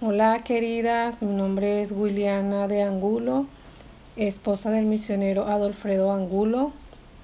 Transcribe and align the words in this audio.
Hola 0.00 0.44
queridas, 0.44 1.24
mi 1.24 1.34
nombre 1.34 1.82
es 1.82 1.90
Williana 1.90 2.68
de 2.68 2.84
Angulo, 2.84 3.46
esposa 4.14 4.70
del 4.70 4.86
misionero 4.86 5.48
Adolfredo 5.48 6.12
Angulo. 6.12 6.70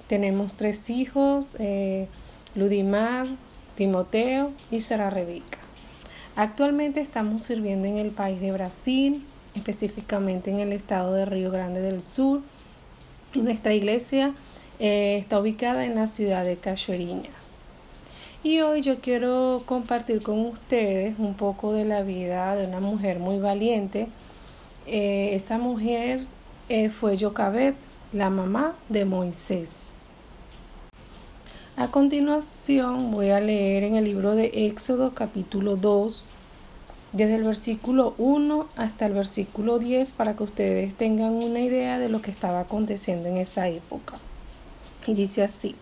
Tenemos 0.07 0.57
tres 0.57 0.89
hijos, 0.89 1.55
eh, 1.57 2.09
Ludimar, 2.53 3.27
Timoteo 3.75 4.51
y 4.71 4.81
Sara 4.81 5.09
Rebeca. 5.09 5.57
Actualmente 6.35 6.99
estamos 6.99 7.43
sirviendo 7.43 7.87
en 7.87 7.97
el 7.97 8.11
país 8.11 8.41
de 8.41 8.51
Brasil, 8.51 9.25
específicamente 9.55 10.51
en 10.51 10.59
el 10.59 10.73
estado 10.73 11.13
de 11.13 11.23
Río 11.23 11.51
Grande 11.51 11.79
del 11.79 12.01
Sur. 12.01 12.41
Nuestra 13.35 13.73
iglesia 13.73 14.33
eh, 14.79 15.15
está 15.17 15.39
ubicada 15.39 15.85
en 15.85 15.95
la 15.95 16.07
ciudad 16.07 16.43
de 16.43 16.57
Cachoeiriña. 16.57 17.44
Y 18.45 18.61
hoy 18.61 18.81
yo 18.83 18.99
quiero 18.99 19.63
compartir 19.65 20.21
con 20.21 20.37
ustedes 20.45 21.17
un 21.17 21.33
poco 21.33 21.73
de 21.73 21.83
la 21.83 22.03
vida 22.03 22.55
de 22.55 22.67
una 22.67 22.79
mujer 22.79 23.17
muy 23.17 23.39
valiente. 23.39 24.07
Eh, 24.85 25.31
esa 25.33 25.57
mujer 25.57 26.21
eh, 26.69 26.89
fue 26.89 27.17
Jocabet, 27.17 27.73
la 28.13 28.29
mamá 28.29 28.75
de 28.87 29.03
Moisés. 29.03 29.87
A 31.75 31.89
continuación 31.89 33.09
voy 33.09 33.31
a 33.31 33.39
leer 33.39 33.81
en 33.81 33.95
el 33.95 34.03
libro 34.03 34.35
de 34.35 34.67
Éxodo 34.67 35.15
capítulo 35.15 35.75
2, 35.75 36.29
desde 37.13 37.37
el 37.37 37.45
versículo 37.45 38.13
1 38.19 38.67
hasta 38.75 39.07
el 39.07 39.13
versículo 39.13 39.79
10 39.79 40.13
para 40.13 40.35
que 40.35 40.43
ustedes 40.43 40.93
tengan 40.93 41.33
una 41.33 41.61
idea 41.61 41.97
de 41.97 42.09
lo 42.09 42.21
que 42.21 42.29
estaba 42.29 42.59
aconteciendo 42.59 43.27
en 43.27 43.37
esa 43.37 43.69
época. 43.69 44.19
Y 45.07 45.15
dice 45.15 45.41
así. 45.41 45.75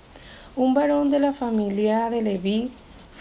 Un 0.56 0.76
varón 0.76 1.10
de 1.10 1.18
la 1.18 1.34
familia 1.34 2.12
de 2.12 2.22
Leví 2.22 2.70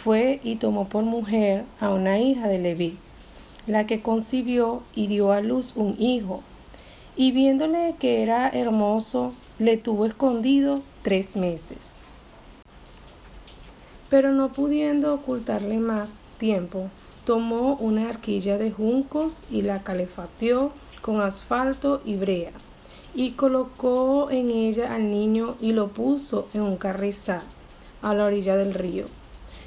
fue 0.04 0.38
y 0.45 0.56
tomó 0.56 0.88
por 0.88 1.04
mujer 1.04 1.64
a 1.80 1.88
una 1.88 2.18
hija 2.18 2.46
de 2.46 2.59
Leví, 2.59 2.98
la 3.66 3.86
que 3.86 4.02
concibió 4.02 4.82
y 4.95 5.07
dio 5.07 5.32
a 5.32 5.40
luz 5.40 5.73
un 5.74 5.96
hijo, 5.98 6.42
y 7.16 7.32
viéndole 7.32 7.95
que 7.98 8.23
era 8.23 8.51
hermoso, 8.51 9.32
le 9.59 9.79
tuvo 9.79 10.04
escondido 10.04 10.82
tres 11.01 11.34
meses. 11.34 12.02
Pero 14.10 14.32
no 14.32 14.52
pudiendo 14.52 15.14
ocultarle 15.14 15.79
más 15.79 16.12
tiempo, 16.37 16.90
tomó 17.24 17.76
una 17.76 18.10
arquilla 18.10 18.59
de 18.59 18.70
juncos 18.70 19.38
y 19.51 19.62
la 19.62 19.82
calefateó 19.82 20.73
con 21.01 21.23
asfalto 21.23 22.02
y 22.04 22.16
brea 22.16 22.52
y 23.15 23.32
colocó 23.32 24.30
en 24.30 24.51
ella 24.51 24.95
al 24.95 25.10
niño 25.10 25.57
y 25.60 25.73
lo 25.73 25.88
puso 25.88 26.49
en 26.55 26.63
un 26.63 26.77
carrizal 26.77 27.43
a 28.01 28.15
la 28.15 28.24
orilla 28.24 28.57
del 28.57 28.74
río. 28.74 29.07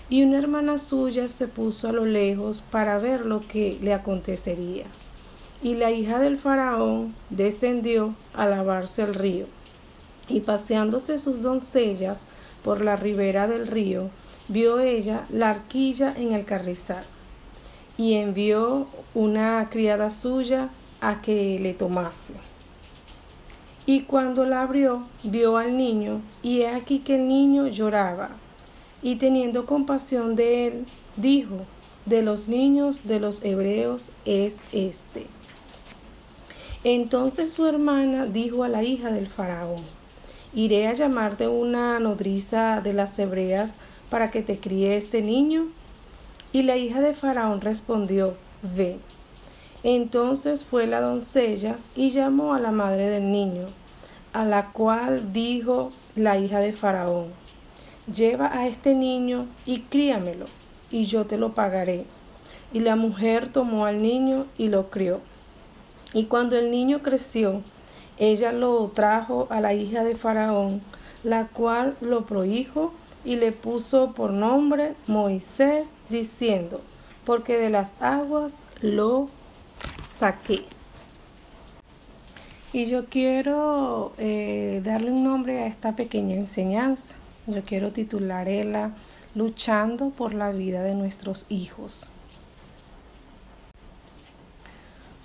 Y 0.10 0.24
una 0.24 0.38
hermana 0.38 0.78
suya 0.78 1.28
se 1.28 1.48
puso 1.48 1.90
a 1.90 1.92
lo 1.92 2.06
lejos 2.06 2.64
para 2.72 2.98
ver 2.98 3.26
lo 3.26 3.42
que 3.48 3.78
le 3.82 3.94
acontecería. 3.94 4.86
Y 5.64 5.76
la 5.76 5.92
hija 5.92 6.20
del 6.20 6.38
faraón 6.38 7.16
descendió 7.30 8.14
a 8.34 8.46
lavarse 8.46 9.04
el 9.04 9.16
río. 9.16 9.46
Y 10.28 10.42
paseándose 10.42 11.18
sus 11.18 11.42
doncellas 11.42 12.28
por 12.64 12.82
la 12.82 12.96
ribera 12.96 13.48
del 13.48 13.68
río, 13.68 14.09
vio 14.48 14.80
ella 14.80 15.26
la 15.30 15.52
arquilla 15.52 16.14
en 16.16 16.34
el 16.34 16.46
carrizal. 16.46 17.04
Y 17.98 18.14
envió 18.16 18.88
una 19.14 19.68
criada 19.72 20.12
suya 20.12 20.70
a 21.00 21.22
que 21.22 21.59
le 21.59 21.74
tomase. 21.74 22.34
Y 23.86 24.02
cuando 24.02 24.45
la 24.45 24.61
abrió, 24.61 25.03
vio 25.23 25.58
al 25.58 25.78
niño, 25.78 26.22
y 26.41 26.61
he 26.61 26.69
aquí 26.69 27.00
que 27.00 27.16
el 27.16 27.28
niño 27.28 27.67
lloraba. 27.67 28.30
Y 29.02 29.17
teniendo 29.17 29.66
compasión 29.66 30.36
de 30.36 30.67
él, 30.67 30.86
dijo, 31.17 31.58
de 32.06 32.22
los 32.22 32.47
niños 32.47 33.02
de 33.06 33.19
los 33.19 33.44
hebreos 33.44 34.11
es 34.25 34.58
este. 34.72 35.28
Entonces 36.83 37.52
su 37.52 37.66
hermana 37.66 38.28
dijo 38.28 38.63
a 38.63 38.69
la 38.69 38.84
hija 38.84 39.12
del 39.12 39.28
faraón, 39.28 39.84
iré 40.53 40.88
a 40.88 40.94
llamarte 40.94 41.47
una 41.47 42.00
nodriza 42.00 42.79
de 42.81 42.94
las 42.94 43.18
hebreas 43.18 43.75
para 44.09 44.29
que 44.29 44.41
te 44.41 44.59
críe 44.59 44.95
este 44.95 45.22
niño. 45.22 45.68
Y 46.53 46.62
la 46.62 46.78
hija 46.78 47.01
de 47.01 47.13
faraón 47.13 47.62
respondió, 47.62 48.35
ve. 48.75 48.97
Entonces 49.88 50.66
fue 50.66 50.88
la 50.88 51.00
doncella 51.00 51.75
y 51.96 52.09
llamó 52.09 52.56
a 52.56 52.59
la 52.59 52.72
madre 52.72 53.07
del 53.07 53.31
niño, 53.31 53.68
a 54.34 54.44
la 54.44 54.72
cual 54.72 55.31
dijo 55.31 55.91
la 56.16 56.40
hija 56.40 56.57
de 56.57 56.73
Faraón, 56.73 57.28
lleva 58.12 58.47
a 58.51 58.68
este 58.68 58.95
niño 58.95 59.45
y 59.63 59.81
críamelo, 59.81 60.47
y 60.90 61.06
yo 61.06 61.28
te 61.28 61.38
lo 61.38 61.53
pagaré. 61.53 62.06
Y 62.74 62.79
la 62.79 62.95
mujer 62.95 63.50
tomó 63.50 63.85
al 63.85 64.01
niño 64.01 64.47
y 64.57 64.69
lo 64.69 64.90
crió. 64.90 65.19
Y 66.13 66.25
cuando 66.25 66.57
el 66.57 66.72
niño 66.72 67.03
creció, 67.03 67.62
ella 68.18 68.51
lo 68.53 68.88
trajo 68.88 69.45
a 69.51 69.62
la 69.62 69.75
hija 69.75 70.03
de 70.03 70.16
Faraón, 70.16 70.81
la 71.24 71.45
cual 71.50 71.95
lo 72.01 72.25
prohijo 72.25 72.91
y 73.24 73.35
le 73.35 73.51
puso 73.51 74.13
por 74.13 74.31
nombre 74.31 74.95
Moisés, 75.06 75.90
diciendo, 76.09 76.81
porque 77.24 77.57
de 77.57 77.69
las 77.69 78.01
aguas 78.01 78.63
lo 78.81 79.29
saqué. 80.18 80.66
Y 82.73 82.85
yo 82.85 83.06
quiero 83.06 84.13
eh, 84.18 84.81
darle 84.84 85.12
un 85.12 85.23
nombre 85.23 85.62
a 85.62 85.68
esta 85.68 85.96
pequeña 85.96 86.35
enseñanza. 86.35 87.16
Yo 87.47 87.63
quiero 87.63 87.91
titularla 87.91 88.91
Luchando 89.35 90.12
por 90.12 90.34
la 90.34 90.51
vida 90.51 90.81
de 90.81 90.95
nuestros 90.95 91.45
hijos. 91.50 92.09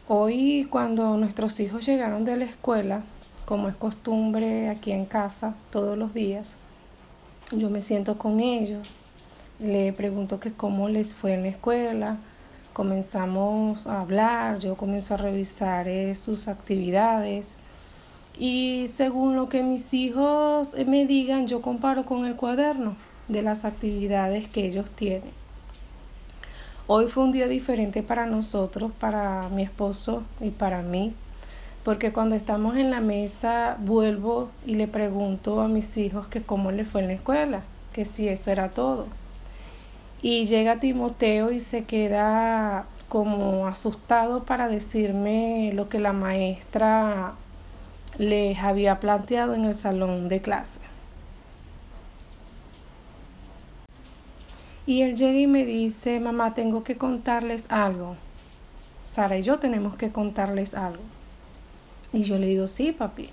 Hoy 0.09 0.67
cuando 0.69 1.17
nuestros 1.17 1.61
hijos 1.61 1.87
llegaron 1.87 2.25
de 2.25 2.37
la 2.37 2.45
escuela, 2.45 3.03
como 3.47 3.69
es 3.69 3.77
costumbre 3.77 4.69
aquí 4.69 4.91
en 4.91 5.07
casa 5.07 5.55
todos 5.71 5.97
los 5.97 6.13
días, 6.13 6.57
yo 7.53 7.71
me 7.71 7.81
siento 7.81 8.19
con 8.19 8.41
ellos, 8.41 8.89
le 9.61 9.93
pregunto 9.93 10.41
que 10.41 10.53
cómo 10.53 10.89
les 10.89 11.15
fue 11.15 11.35
en 11.35 11.43
la 11.43 11.49
escuela, 11.51 12.17
comenzamos 12.73 13.87
a 13.87 14.01
hablar, 14.01 14.59
yo 14.59 14.77
comienzo 14.77 15.15
a 15.15 15.19
revisar 15.19 15.89
eh, 15.89 16.15
sus 16.15 16.49
actividades 16.49 17.57
y 18.39 18.87
según 18.89 19.37
lo 19.37 19.49
que 19.49 19.63
mis 19.63 19.93
hijos 19.93 20.73
eh, 20.75 20.85
me 20.85 21.07
digan, 21.07 21.47
yo 21.47 21.61
comparo 21.61 22.05
con 22.05 22.25
el 22.25 22.37
cuaderno 22.37 22.97
de 23.29 23.43
las 23.43 23.65
actividades 23.65 24.49
que 24.49 24.67
ellos 24.67 24.91
tienen. 24.93 25.33
Hoy 26.87 27.07
fue 27.09 27.25
un 27.25 27.33
día 27.33 27.47
diferente 27.47 28.03
para 28.03 28.27
nosotros, 28.27 28.91
para 28.99 29.49
mi 29.49 29.63
esposo 29.63 30.25
y 30.41 30.51
para 30.51 30.83
mí, 30.83 31.13
porque 31.85 32.13
cuando 32.13 32.35
estamos 32.35 32.77
en 32.77 32.91
la 32.91 33.01
mesa 33.01 33.77
vuelvo 33.79 34.51
y 34.67 34.75
le 34.75 34.89
pregunto 34.89 35.61
a 35.61 35.69
mis 35.69 35.97
hijos 35.99 36.27
que 36.27 36.43
cómo 36.43 36.73
les 36.73 36.89
fue 36.89 37.03
en 37.03 37.09
la 37.09 37.15
escuela, 37.15 37.63
que 37.93 38.05
si 38.05 38.29
eso 38.29 38.51
era 38.51 38.71
todo. 38.71 39.20
Y 40.23 40.47
llega 40.47 40.81
Timoteo 40.81 41.51
y 41.51 41.61
se 41.61 41.85
queda 41.85 42.87
como 43.09 43.67
asustado 43.67 44.45
para 44.45 44.69
decirme 44.69 45.73
lo 45.75 45.89
que 45.89 45.99
la 45.99 46.13
maestra 46.13 47.35
les 48.19 48.59
había 48.59 49.01
planteado 49.01 49.55
en 49.55 49.65
el 49.65 49.75
salón 49.75 50.29
de 50.29 50.41
clase. 50.41 50.81
Y 54.87 55.03
él 55.03 55.17
llega 55.17 55.39
y 55.39 55.47
me 55.47 55.65
dice, 55.65 56.21
mamá, 56.21 56.53
tengo 56.55 56.85
que 56.85 56.97
contarles 56.97 57.67
algo. 57.71 58.17
Sara 59.05 59.39
y 59.39 59.43
yo 59.43 59.59
tenemos 59.59 59.97
que 59.97 60.11
contarles 60.11 60.75
algo. 60.75 61.03
Y 62.13 62.23
yo 62.23 62.39
le 62.39 62.47
digo, 62.47 62.69
sí, 62.69 62.93
papi. 62.93 63.31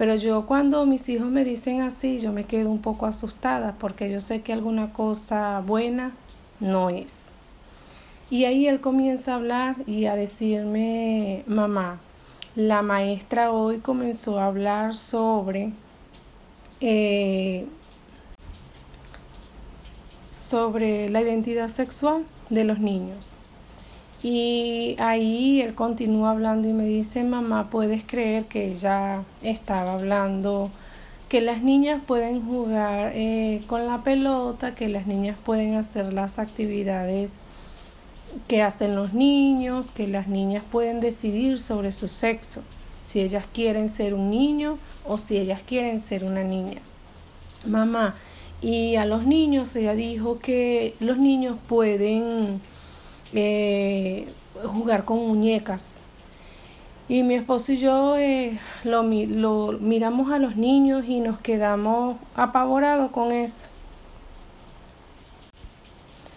Pero 0.00 0.14
yo 0.14 0.46
cuando 0.46 0.86
mis 0.86 1.10
hijos 1.10 1.26
me 1.26 1.44
dicen 1.44 1.82
así, 1.82 2.20
yo 2.20 2.32
me 2.32 2.44
quedo 2.44 2.70
un 2.70 2.80
poco 2.80 3.04
asustada 3.04 3.74
porque 3.78 4.10
yo 4.10 4.22
sé 4.22 4.40
que 4.40 4.54
alguna 4.54 4.94
cosa 4.94 5.60
buena 5.60 6.12
no 6.58 6.88
es. 6.88 7.26
Y 8.30 8.46
ahí 8.46 8.66
él 8.66 8.80
comienza 8.80 9.32
a 9.32 9.34
hablar 9.34 9.76
y 9.86 10.06
a 10.06 10.16
decirme, 10.16 11.44
mamá, 11.46 12.00
la 12.54 12.80
maestra 12.80 13.52
hoy 13.52 13.80
comenzó 13.80 14.40
a 14.40 14.46
hablar 14.46 14.96
sobre 14.96 15.74
eh, 16.80 17.66
sobre 20.30 21.10
la 21.10 21.20
identidad 21.20 21.68
sexual 21.68 22.24
de 22.48 22.64
los 22.64 22.78
niños. 22.78 23.34
Y 24.22 24.96
ahí 24.98 25.62
él 25.62 25.74
continúa 25.74 26.30
hablando 26.30 26.68
y 26.68 26.72
me 26.72 26.84
dice, 26.84 27.24
mamá, 27.24 27.70
¿puedes 27.70 28.04
creer 28.04 28.44
que 28.44 28.68
ella 28.68 29.22
estaba 29.42 29.94
hablando 29.94 30.70
que 31.30 31.40
las 31.40 31.62
niñas 31.62 32.02
pueden 32.04 32.44
jugar 32.44 33.12
eh, 33.14 33.62
con 33.68 33.86
la 33.86 34.02
pelota, 34.02 34.74
que 34.74 34.88
las 34.88 35.06
niñas 35.06 35.38
pueden 35.44 35.76
hacer 35.76 36.12
las 36.12 36.40
actividades 36.40 37.42
que 38.48 38.62
hacen 38.62 38.96
los 38.96 39.14
niños, 39.14 39.92
que 39.92 40.08
las 40.08 40.26
niñas 40.26 40.64
pueden 40.72 41.00
decidir 41.00 41.60
sobre 41.60 41.92
su 41.92 42.08
sexo, 42.08 42.62
si 43.02 43.20
ellas 43.20 43.44
quieren 43.52 43.88
ser 43.88 44.12
un 44.12 44.28
niño 44.28 44.78
o 45.06 45.18
si 45.18 45.36
ellas 45.36 45.62
quieren 45.64 46.00
ser 46.00 46.24
una 46.24 46.42
niña. 46.42 46.80
Mamá, 47.64 48.16
y 48.60 48.96
a 48.96 49.04
los 49.04 49.24
niños 49.24 49.76
ella 49.76 49.94
dijo 49.94 50.40
que 50.40 50.96
los 50.98 51.16
niños 51.16 51.58
pueden 51.68 52.60
eh, 53.32 54.26
jugar 54.64 55.04
con 55.04 55.18
muñecas. 55.18 56.00
Y 57.08 57.24
mi 57.24 57.34
esposo 57.34 57.72
y 57.72 57.76
yo 57.76 58.16
eh, 58.16 58.58
lo, 58.84 59.02
miramos 59.02 60.30
a 60.30 60.38
los 60.38 60.54
niños 60.54 61.04
y 61.08 61.18
nos 61.18 61.40
quedamos 61.40 62.16
apavorados 62.36 63.10
con 63.10 63.32
eso. 63.32 63.68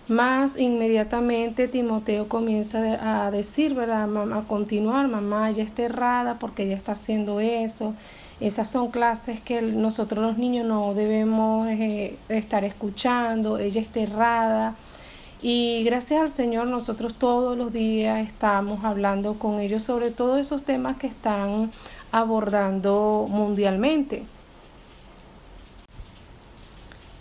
Más 0.07 0.57
inmediatamente 0.57 1.68
Timoteo 1.68 2.28
comienza 2.28 3.25
a 3.25 3.30
decir, 3.30 3.75
¿verdad? 3.75 4.10
A 4.36 4.42
continuar, 4.48 5.07
mamá, 5.07 5.51
ella 5.51 5.63
está 5.63 5.84
errada 5.84 6.39
porque 6.39 6.63
ella 6.63 6.75
está 6.75 6.94
haciendo 6.94 7.39
eso. 7.39 7.94
Esas 8.39 8.68
son 8.68 8.89
clases 8.89 9.39
que 9.39 9.62
nosotros 9.62 10.25
los 10.25 10.38
niños 10.39 10.66
no 10.66 10.94
debemos 10.96 11.69
eh, 11.69 12.18
estar 12.30 12.66
escuchando, 12.66 13.60
ella 13.60 13.80
está 13.80 14.01
errada. 14.01 14.75
Y 15.44 15.84
gracias 15.84 16.22
al 16.22 16.30
Señor 16.30 16.68
nosotros 16.68 17.13
todos 17.13 17.56
los 17.56 17.72
días 17.72 18.25
estamos 18.25 18.84
hablando 18.84 19.36
con 19.36 19.60
ellos 19.60 19.84
sobre 19.84 20.10
todos 20.10 20.40
esos 20.40 20.63
temas 20.63 20.98
que 20.98 21.06
están 21.06 21.72
abordando 22.12 23.28
mundialmente 23.30 24.24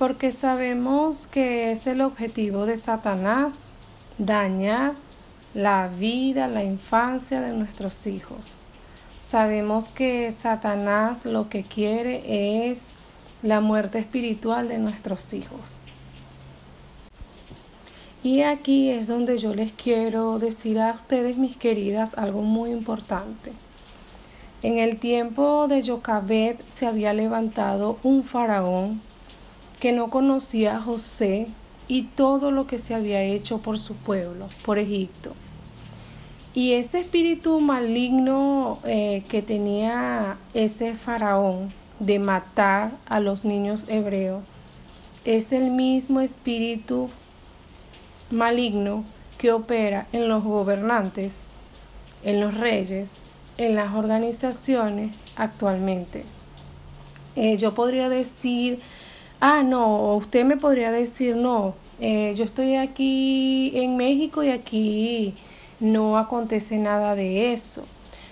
porque 0.02 0.32
sabemos 0.32 1.28
que 1.28 1.70
es 1.70 1.86
el 1.86 2.00
objetivo 2.00 2.66
de 2.66 2.76
Satanás 2.76 3.68
dañar 4.18 4.94
la 5.54 5.86
vida, 5.86 6.48
la 6.48 6.64
infancia 6.64 7.40
de 7.40 7.52
nuestros 7.52 8.08
hijos. 8.08 8.56
Sabemos 9.20 9.88
que 9.88 10.28
Satanás 10.32 11.24
lo 11.24 11.48
que 11.48 11.62
quiere 11.62 12.68
es 12.68 12.90
la 13.44 13.60
muerte 13.60 14.00
espiritual 14.00 14.66
de 14.66 14.78
nuestros 14.78 15.32
hijos. 15.34 15.76
Y 18.24 18.42
aquí 18.42 18.88
es 18.90 19.08
donde 19.08 19.38
yo 19.38 19.52
les 19.52 19.72
quiero 19.72 20.38
decir 20.38 20.78
a 20.78 20.92
ustedes, 20.92 21.36
mis 21.36 21.56
queridas, 21.56 22.16
algo 22.16 22.42
muy 22.42 22.70
importante. 22.70 23.52
En 24.62 24.78
el 24.78 25.00
tiempo 25.00 25.66
de 25.66 25.84
Jocabet 25.84 26.62
se 26.68 26.86
había 26.86 27.12
levantado 27.12 27.98
un 28.04 28.22
faraón 28.22 29.00
que 29.80 29.90
no 29.90 30.08
conocía 30.08 30.76
a 30.76 30.80
José 30.80 31.48
y 31.88 32.04
todo 32.04 32.52
lo 32.52 32.68
que 32.68 32.78
se 32.78 32.94
había 32.94 33.24
hecho 33.24 33.58
por 33.58 33.80
su 33.80 33.96
pueblo, 33.96 34.48
por 34.64 34.78
Egipto. 34.78 35.32
Y 36.54 36.74
ese 36.74 37.00
espíritu 37.00 37.58
maligno 37.58 38.78
eh, 38.84 39.24
que 39.28 39.42
tenía 39.42 40.36
ese 40.54 40.94
faraón 40.94 41.72
de 41.98 42.20
matar 42.20 42.92
a 43.08 43.18
los 43.18 43.44
niños 43.44 43.86
hebreos 43.88 44.44
es 45.24 45.52
el 45.52 45.70
mismo 45.70 46.20
espíritu 46.20 47.08
maligno 48.32 49.04
que 49.38 49.52
opera 49.52 50.06
en 50.12 50.28
los 50.28 50.42
gobernantes, 50.42 51.40
en 52.24 52.40
los 52.40 52.54
reyes, 52.54 53.20
en 53.58 53.76
las 53.76 53.94
organizaciones 53.94 55.14
actualmente. 55.36 56.24
Eh, 57.36 57.56
yo 57.56 57.74
podría 57.74 58.08
decir 58.08 58.80
ah, 59.42 59.64
no, 59.64 60.14
usted 60.14 60.44
me 60.44 60.56
podría 60.56 60.92
decir, 60.92 61.34
no, 61.34 61.74
eh, 61.98 62.32
yo 62.36 62.44
estoy 62.44 62.76
aquí 62.76 63.72
en 63.74 63.96
México 63.96 64.44
y 64.44 64.50
aquí 64.50 65.34
no 65.80 66.16
acontece 66.16 66.78
nada 66.78 67.16
de 67.16 67.52
eso. 67.52 67.82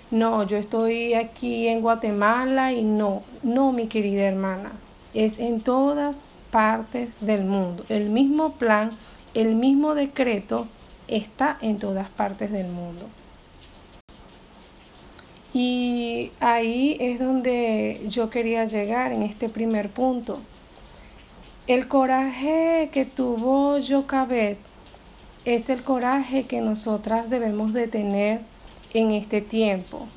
No, 0.09 0.43
yo 0.43 0.57
estoy 0.57 1.13
aquí 1.13 1.67
en 1.67 1.81
Guatemala 1.81 2.71
y 2.71 2.83
no, 2.83 3.23
no, 3.43 3.73
mi 3.73 3.87
querida 3.87 4.23
hermana, 4.23 4.71
es 5.13 5.37
en 5.37 5.59
todas 5.59 6.23
partes 6.49 7.09
del 7.19 7.43
mundo. 7.43 7.83
El 7.89 8.09
mismo 8.09 8.53
plan, 8.53 8.91
el 9.33 9.55
mismo 9.55 9.95
decreto 9.95 10.67
está 11.07 11.57
en 11.61 11.79
todas 11.79 12.09
partes 12.09 12.51
del 12.51 12.67
mundo. 12.67 13.07
Y 15.53 16.31
ahí 16.39 16.95
es 16.99 17.19
donde 17.19 18.05
yo 18.07 18.29
quería 18.29 18.65
llegar 18.65 19.11
en 19.11 19.23
este 19.23 19.49
primer 19.49 19.89
punto. 19.89 20.39
El 21.67 21.87
coraje 21.87 22.89
que 22.91 23.05
tuvo 23.05 23.77
Jocabet 23.81 24.57
es 25.45 25.69
el 25.69 25.83
coraje 25.83 26.45
que 26.45 26.61
nosotras 26.61 27.29
debemos 27.29 27.73
de 27.73 27.87
tener 27.87 28.41
en 28.93 29.11
este 29.11 29.41
tiempo. 29.41 30.07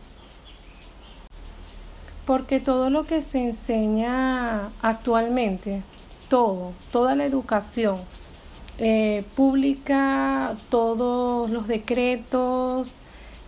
Porque 2.26 2.60
todo 2.60 2.88
lo 2.88 3.04
que 3.04 3.20
se 3.20 3.44
enseña 3.44 4.70
actualmente, 4.82 5.82
todo, 6.28 6.72
toda 6.90 7.16
la 7.16 7.24
educación 7.26 8.00
eh, 8.78 9.24
pública, 9.36 10.56
todos 10.68 11.50
los 11.50 11.66
decretos 11.68 12.98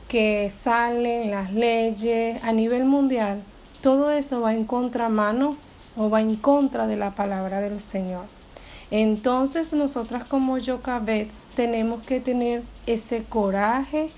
que 0.08 0.50
salen, 0.50 1.30
las 1.30 1.52
leyes 1.52 2.42
a 2.44 2.52
nivel 2.52 2.84
mundial, 2.84 3.42
todo 3.80 4.10
eso 4.12 4.40
va 4.40 4.54
en 4.54 4.64
contramano 4.64 5.56
o 5.96 6.10
va 6.10 6.20
en 6.20 6.36
contra 6.36 6.86
de 6.86 6.96
la 6.96 7.10
palabra 7.12 7.60
del 7.60 7.80
Señor. 7.80 8.26
Entonces 8.90 9.72
nosotras 9.72 10.24
como 10.24 10.58
Yocabet 10.58 11.28
tenemos 11.56 12.04
que 12.04 12.20
tener 12.20 12.62
ese 12.86 13.24
coraje 13.24 14.10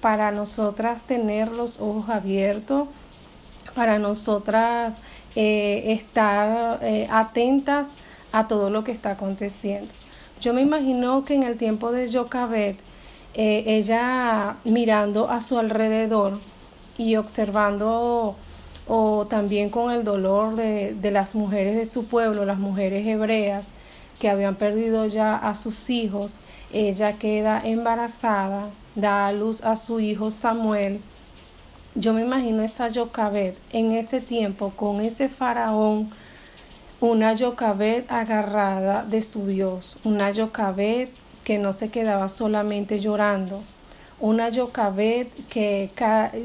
para 0.00 0.32
nosotras 0.32 1.00
tener 1.06 1.52
los 1.52 1.80
ojos 1.80 2.08
abiertos, 2.08 2.88
para 3.74 3.98
nosotras 3.98 4.98
eh, 5.36 5.92
estar 5.92 6.80
eh, 6.82 7.06
atentas 7.10 7.94
a 8.32 8.48
todo 8.48 8.70
lo 8.70 8.82
que 8.82 8.92
está 8.92 9.12
aconteciendo. 9.12 9.92
Yo 10.40 10.52
me 10.52 10.62
imagino 10.62 11.24
que 11.24 11.34
en 11.34 11.42
el 11.42 11.56
tiempo 11.56 11.92
de 11.92 12.08
Yocabet, 12.08 12.76
eh, 13.34 13.64
ella 13.66 14.56
mirando 14.64 15.30
a 15.30 15.40
su 15.40 15.58
alrededor 15.58 16.40
y 16.98 17.16
observando 17.16 18.36
o 18.86 19.26
también 19.26 19.70
con 19.70 19.90
el 19.90 20.04
dolor 20.04 20.54
de, 20.56 21.10
las 21.10 21.34
mujeres 21.34 21.74
de 21.76 21.86
su 21.86 22.06
pueblo, 22.06 22.44
las 22.44 22.58
mujeres 22.58 23.06
hebreas 23.06 23.70
que 24.20 24.30
habían 24.30 24.54
perdido 24.54 25.06
ya 25.06 25.36
a 25.36 25.54
sus 25.54 25.90
hijos, 25.90 26.38
ella 26.72 27.18
queda 27.18 27.60
embarazada, 27.64 28.70
da 28.94 29.26
a 29.26 29.32
luz 29.32 29.62
a 29.62 29.76
su 29.76 30.00
hijo 30.00 30.30
Samuel. 30.30 31.00
Yo 31.94 32.12
me 32.12 32.22
imagino 32.22 32.62
esa 32.62 32.88
Yocabet 32.88 33.56
en 33.72 33.92
ese 33.92 34.20
tiempo 34.20 34.72
con 34.76 35.00
ese 35.00 35.28
faraón, 35.28 36.10
una 37.00 37.34
Yocabet 37.34 38.10
agarrada 38.10 39.04
de 39.04 39.20
su 39.20 39.46
Dios, 39.46 39.98
una 40.04 40.30
Yocabet 40.30 41.10
que 41.44 41.58
no 41.58 41.72
se 41.72 41.90
quedaba 41.90 42.28
solamente 42.28 43.00
llorando, 43.00 43.62
una 44.18 44.48
Yocabet 44.48 45.30
que 45.48 45.90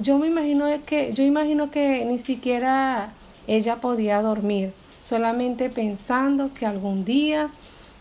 yo 0.02 0.18
me 0.18 0.28
imagino 0.28 0.66
que 0.86 1.14
yo 1.14 1.24
imagino 1.24 1.72
que 1.72 2.04
ni 2.06 2.18
siquiera 2.18 3.14
ella 3.48 3.78
podía 3.78 4.22
dormir, 4.22 4.74
solamente 5.02 5.70
pensando 5.70 6.54
que 6.54 6.66
algún 6.66 7.06
día 7.06 7.50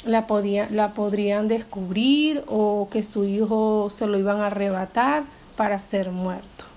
la, 0.04 0.26
podía, 0.26 0.68
la 0.70 0.92
podrían 0.92 1.46
descubrir 1.46 2.42
o 2.48 2.88
que 2.90 3.02
su 3.02 3.24
hijo 3.24 3.88
se 3.90 4.06
lo 4.06 4.18
iban 4.18 4.40
a 4.40 4.46
arrebatar 4.46 5.22
para 5.56 5.78
ser 5.78 6.10
muerto. 6.10 6.69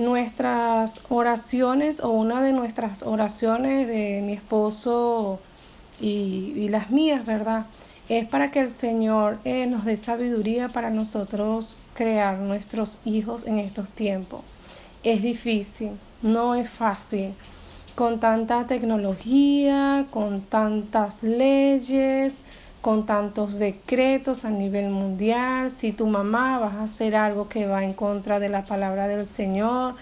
Nuestras 0.00 0.98
oraciones 1.10 2.00
o 2.00 2.08
una 2.08 2.40
de 2.40 2.54
nuestras 2.54 3.02
oraciones 3.02 3.86
de 3.86 4.22
mi 4.24 4.32
esposo 4.32 5.40
y, 6.00 6.68
las 6.68 6.90
mías, 6.90 7.26
¿verdad? 7.26 7.66
es 8.08 8.26
para 8.26 8.50
que 8.50 8.60
el 8.60 8.70
Señor 8.70 9.40
eh, 9.44 9.66
nos 9.66 9.84
dé 9.84 9.96
sabiduría 9.96 10.70
para 10.70 10.88
nosotros 10.88 11.78
crear 11.92 12.38
nuestros 12.38 12.98
hijos 13.04 13.46
en 13.46 13.58
estos 13.58 13.90
tiempos. 13.90 14.40
Es 15.02 15.20
difícil, 15.20 15.90
no 16.22 16.54
es 16.54 16.70
fácil. 16.70 17.34
Con 17.94 18.20
tanta 18.20 18.66
tecnología, 18.66 20.06
con 20.10 20.40
tantas 20.40 21.22
leyes, 21.22 22.32
con 22.80 23.06
tantos 23.06 23.58
decretos 23.58 24.44
a 24.44 24.50
nivel 24.50 24.90
mundial, 24.90 25.70
si 25.70 25.92
tu 25.92 26.06
mamá 26.06 26.58
vas 26.58 26.74
a 26.74 26.82
hacer 26.84 27.14
algo 27.14 27.48
que 27.48 27.66
va 27.66 27.84
en 27.84 27.92
contra 27.92 28.40
de 28.40 28.48
la 28.48 28.64
palabra 28.64 29.06
del 29.08 29.26
Señor, 29.26 29.94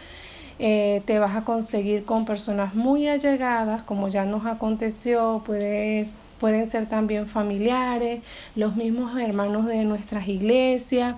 eh, 0.60 1.02
te 1.06 1.18
vas 1.18 1.36
a 1.36 1.44
conseguir 1.44 2.04
con 2.04 2.24
personas 2.24 2.74
muy 2.74 3.06
allegadas, 3.08 3.82
como 3.82 4.08
ya 4.08 4.24
nos 4.24 4.44
aconteció, 4.46 5.42
puedes, 5.46 6.34
pueden 6.40 6.66
ser 6.66 6.88
también 6.88 7.26
familiares, 7.26 8.22
los 8.56 8.74
mismos 8.76 9.16
hermanos 9.20 9.66
de 9.66 9.84
nuestras 9.84 10.26
iglesias, 10.28 11.16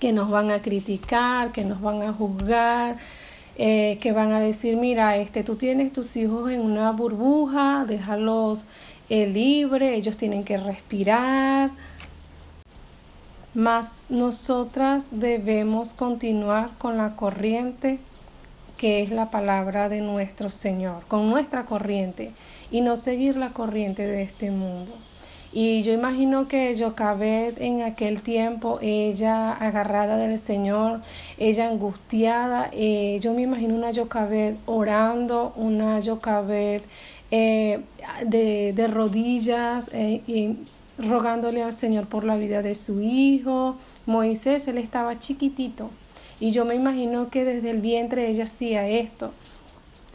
que 0.00 0.12
nos 0.12 0.30
van 0.30 0.50
a 0.50 0.62
criticar, 0.62 1.52
que 1.52 1.64
nos 1.64 1.80
van 1.80 2.02
a 2.02 2.12
juzgar, 2.12 2.96
eh, 3.56 3.98
que 4.02 4.12
van 4.12 4.32
a 4.32 4.40
decir, 4.40 4.76
mira, 4.76 5.16
este, 5.16 5.42
tú 5.42 5.56
tienes 5.56 5.92
tus 5.92 6.16
hijos 6.16 6.50
en 6.50 6.60
una 6.60 6.92
burbuja, 6.92 7.84
déjalos 7.86 8.66
libres, 9.08 9.96
ellos 9.96 10.16
tienen 10.16 10.44
que 10.44 10.56
respirar. 10.56 11.70
Mas 13.54 14.06
nosotras 14.10 15.18
debemos 15.18 15.94
continuar 15.94 16.70
con 16.78 16.96
la 16.96 17.16
corriente 17.16 17.98
que 18.76 19.02
es 19.02 19.10
la 19.10 19.30
palabra 19.30 19.88
de 19.88 20.00
nuestro 20.00 20.50
Señor, 20.50 21.02
con 21.08 21.30
nuestra 21.30 21.64
corriente 21.64 22.32
y 22.70 22.82
no 22.82 22.96
seguir 22.96 23.36
la 23.36 23.50
corriente 23.50 24.06
de 24.06 24.22
este 24.22 24.50
mundo. 24.50 24.92
Y 25.58 25.82
yo 25.84 25.94
imagino 25.94 26.48
que 26.48 26.76
Jocabet 26.78 27.58
en 27.62 27.80
aquel 27.80 28.20
tiempo, 28.20 28.78
ella 28.82 29.52
agarrada 29.52 30.18
del 30.18 30.38
Señor, 30.38 31.00
ella 31.38 31.70
angustiada, 31.70 32.68
eh, 32.74 33.18
yo 33.22 33.32
me 33.32 33.40
imagino 33.40 33.74
una 33.74 33.90
Jocabet 33.90 34.58
orando, 34.66 35.54
una 35.56 36.02
Jocabet 36.04 36.84
eh, 37.30 37.80
de, 38.26 38.74
de, 38.74 38.86
rodillas 38.86 39.88
eh, 39.94 40.20
y 40.26 40.58
rogándole 40.98 41.62
al 41.62 41.72
Señor 41.72 42.06
por 42.06 42.24
la 42.24 42.36
vida 42.36 42.60
de 42.60 42.74
su 42.74 43.00
hijo. 43.00 43.76
Moisés, 44.04 44.68
él 44.68 44.76
estaba 44.76 45.18
chiquitito. 45.18 45.88
Y 46.38 46.50
yo 46.50 46.66
me 46.66 46.74
imagino 46.74 47.30
que 47.30 47.46
desde 47.46 47.70
el 47.70 47.80
vientre 47.80 48.28
ella 48.28 48.44
hacía 48.44 48.86
esto. 48.90 49.32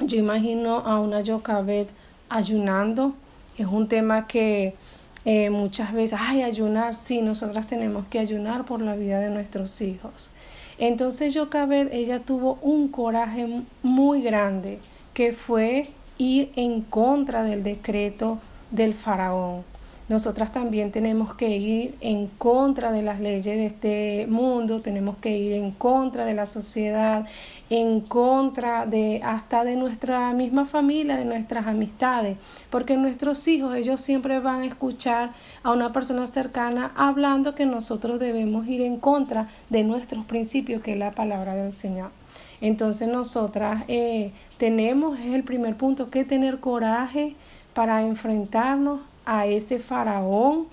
Yo 0.01 0.19
imagino 0.19 0.75
a 0.77 0.99
una 0.99 1.25
Jocabet 1.25 1.89
ayunando. 2.29 3.15
Es 3.57 3.65
un 3.65 3.87
tema 3.87 4.27
que 4.27 4.75
eh, 5.25 5.49
muchas 5.49 5.93
veces, 5.93 6.19
ay, 6.21 6.41
ayunar, 6.43 6.95
sí, 6.95 7.21
nosotras 7.21 7.67
tenemos 7.67 8.05
que 8.07 8.19
ayunar 8.19 8.65
por 8.65 8.81
la 8.81 8.95
vida 8.95 9.19
de 9.19 9.29
nuestros 9.29 9.81
hijos. 9.81 10.29
Entonces 10.77 11.35
Jocabet, 11.35 11.93
ella 11.93 12.19
tuvo 12.19 12.57
un 12.61 12.87
coraje 12.87 13.63
muy 13.83 14.21
grande, 14.21 14.79
que 15.13 15.33
fue 15.33 15.89
ir 16.17 16.51
en 16.55 16.81
contra 16.81 17.43
del 17.43 17.63
decreto 17.63 18.39
del 18.71 18.93
faraón 18.93 19.70
nosotras 20.11 20.51
también 20.51 20.91
tenemos 20.91 21.35
que 21.35 21.55
ir 21.55 21.95
en 22.01 22.27
contra 22.27 22.91
de 22.91 23.01
las 23.01 23.21
leyes 23.21 23.45
de 23.45 23.65
este 23.65 24.27
mundo, 24.27 24.81
tenemos 24.81 25.15
que 25.19 25.37
ir 25.37 25.53
en 25.53 25.71
contra 25.71 26.25
de 26.25 26.33
la 26.33 26.45
sociedad, 26.45 27.25
en 27.69 28.01
contra 28.01 28.85
de 28.85 29.21
hasta 29.23 29.63
de 29.63 29.77
nuestra 29.77 30.33
misma 30.33 30.65
familia, 30.65 31.15
de 31.15 31.23
nuestras 31.23 31.65
amistades, 31.65 32.35
porque 32.69 32.97
nuestros 32.97 33.47
hijos, 33.47 33.73
ellos 33.73 34.01
siempre 34.01 34.41
van 34.41 34.63
a 34.63 34.65
escuchar 34.65 35.31
a 35.63 35.71
una 35.71 35.93
persona 35.93 36.27
cercana 36.27 36.91
hablando 36.97 37.55
que 37.55 37.65
nosotros 37.65 38.19
debemos 38.19 38.67
ir 38.67 38.81
en 38.81 38.97
contra 38.97 39.47
de 39.69 39.85
nuestros 39.85 40.25
principios, 40.25 40.81
que 40.81 40.91
es 40.91 40.99
la 40.99 41.11
palabra 41.11 41.55
del 41.55 41.71
Señor. 41.71 42.11
Entonces 42.59 43.07
nosotras 43.07 43.85
eh, 43.87 44.33
tenemos, 44.57 45.17
es 45.21 45.33
el 45.33 45.45
primer 45.45 45.77
punto, 45.77 46.09
que 46.09 46.25
tener 46.25 46.59
coraje 46.59 47.37
para 47.73 48.01
enfrentarnos 48.01 48.99
a 49.25 49.45
ese 49.45 49.79
faraón 49.79 50.67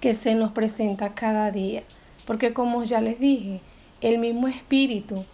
que 0.00 0.14
se 0.14 0.34
nos 0.34 0.52
presenta 0.52 1.14
cada 1.14 1.50
día. 1.50 1.82
Porque 2.26 2.52
como 2.52 2.84
ya 2.84 3.00
les 3.00 3.18
dije, 3.18 3.60
el 4.00 4.18
mismo 4.18 4.48
espíritu 4.48 5.24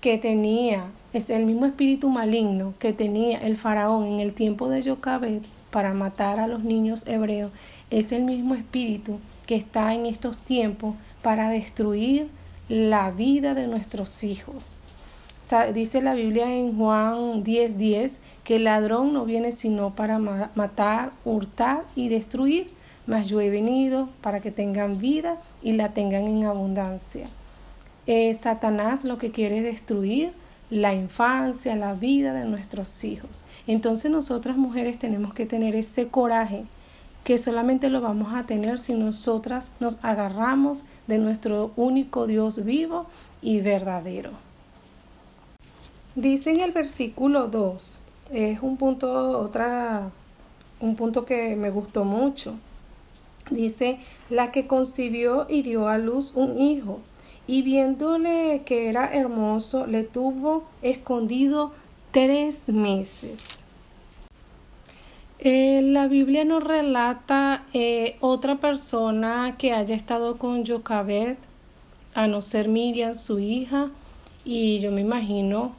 que 0.00 0.18
tenía, 0.18 0.90
es 1.12 1.30
el 1.30 1.44
mismo 1.44 1.66
espíritu 1.66 2.08
maligno 2.08 2.74
que 2.78 2.92
tenía 2.92 3.38
el 3.38 3.56
faraón 3.56 4.06
en 4.06 4.20
el 4.20 4.32
tiempo 4.32 4.68
de 4.68 4.82
Jocabet 4.82 5.42
para 5.70 5.92
matar 5.92 6.38
a 6.38 6.46
los 6.46 6.64
niños 6.64 7.04
hebreos, 7.06 7.52
es 7.90 8.12
el 8.12 8.22
mismo 8.24 8.54
espíritu 8.54 9.18
que 9.46 9.56
está 9.56 9.94
en 9.94 10.06
estos 10.06 10.38
tiempos 10.38 10.94
para 11.22 11.50
destruir 11.50 12.28
la 12.68 13.10
vida 13.10 13.54
de 13.54 13.66
nuestros 13.66 14.24
hijos. 14.24 14.77
Dice 15.72 16.02
la 16.02 16.14
Biblia 16.14 16.54
en 16.54 16.76
Juan 16.76 17.42
10:10 17.42 17.76
10, 17.76 18.20
que 18.44 18.56
el 18.56 18.64
ladrón 18.64 19.14
no 19.14 19.24
viene 19.24 19.52
sino 19.52 19.94
para 19.94 20.18
matar, 20.18 21.12
hurtar 21.24 21.84
y 21.96 22.08
destruir, 22.08 22.70
mas 23.06 23.28
yo 23.28 23.40
he 23.40 23.48
venido 23.48 24.10
para 24.20 24.40
que 24.40 24.50
tengan 24.50 24.98
vida 24.98 25.38
y 25.62 25.72
la 25.72 25.94
tengan 25.94 26.26
en 26.28 26.44
abundancia. 26.44 27.28
Satanás 28.34 29.04
lo 29.04 29.16
que 29.16 29.30
quiere 29.30 29.58
es 29.58 29.64
destruir 29.64 30.32
la 30.70 30.92
infancia, 30.92 31.76
la 31.76 31.94
vida 31.94 32.34
de 32.34 32.44
nuestros 32.44 33.02
hijos. 33.04 33.44
Entonces 33.66 34.10
nosotras 34.10 34.58
mujeres 34.58 34.98
tenemos 34.98 35.32
que 35.32 35.46
tener 35.46 35.74
ese 35.74 36.08
coraje 36.08 36.64
que 37.24 37.38
solamente 37.38 37.88
lo 37.88 38.02
vamos 38.02 38.34
a 38.34 38.44
tener 38.44 38.78
si 38.78 38.92
nosotras 38.92 39.72
nos 39.80 39.98
agarramos 40.02 40.84
de 41.06 41.18
nuestro 41.18 41.72
único 41.76 42.26
Dios 42.26 42.64
vivo 42.64 43.06
y 43.40 43.60
verdadero. 43.60 44.47
Dice 46.18 46.50
en 46.50 46.58
el 46.58 46.72
versículo 46.72 47.46
2, 47.46 48.02
es 48.32 48.60
un 48.60 48.76
punto, 48.76 49.38
otra, 49.38 50.10
un 50.80 50.96
punto 50.96 51.24
que 51.24 51.54
me 51.54 51.70
gustó 51.70 52.04
mucho. 52.04 52.54
Dice, 53.52 54.00
la 54.28 54.50
que 54.50 54.66
concibió 54.66 55.46
y 55.48 55.62
dio 55.62 55.86
a 55.86 55.96
luz 55.96 56.32
un 56.34 56.60
hijo, 56.60 56.98
y 57.46 57.62
viéndole 57.62 58.62
que 58.66 58.88
era 58.88 59.06
hermoso, 59.14 59.86
le 59.86 60.02
tuvo 60.02 60.64
escondido 60.82 61.70
tres 62.10 62.68
meses. 62.68 63.38
Eh, 65.38 65.82
la 65.84 66.08
Biblia 66.08 66.44
nos 66.44 66.64
relata 66.64 67.64
eh, 67.74 68.16
otra 68.18 68.56
persona 68.56 69.54
que 69.56 69.72
haya 69.72 69.94
estado 69.94 70.36
con 70.36 70.66
Jocabet, 70.66 71.38
a 72.12 72.26
no 72.26 72.42
ser 72.42 72.66
Miriam, 72.66 73.14
su 73.14 73.38
hija, 73.38 73.90
y 74.44 74.80
yo 74.80 74.90
me 74.90 75.02
imagino 75.02 75.76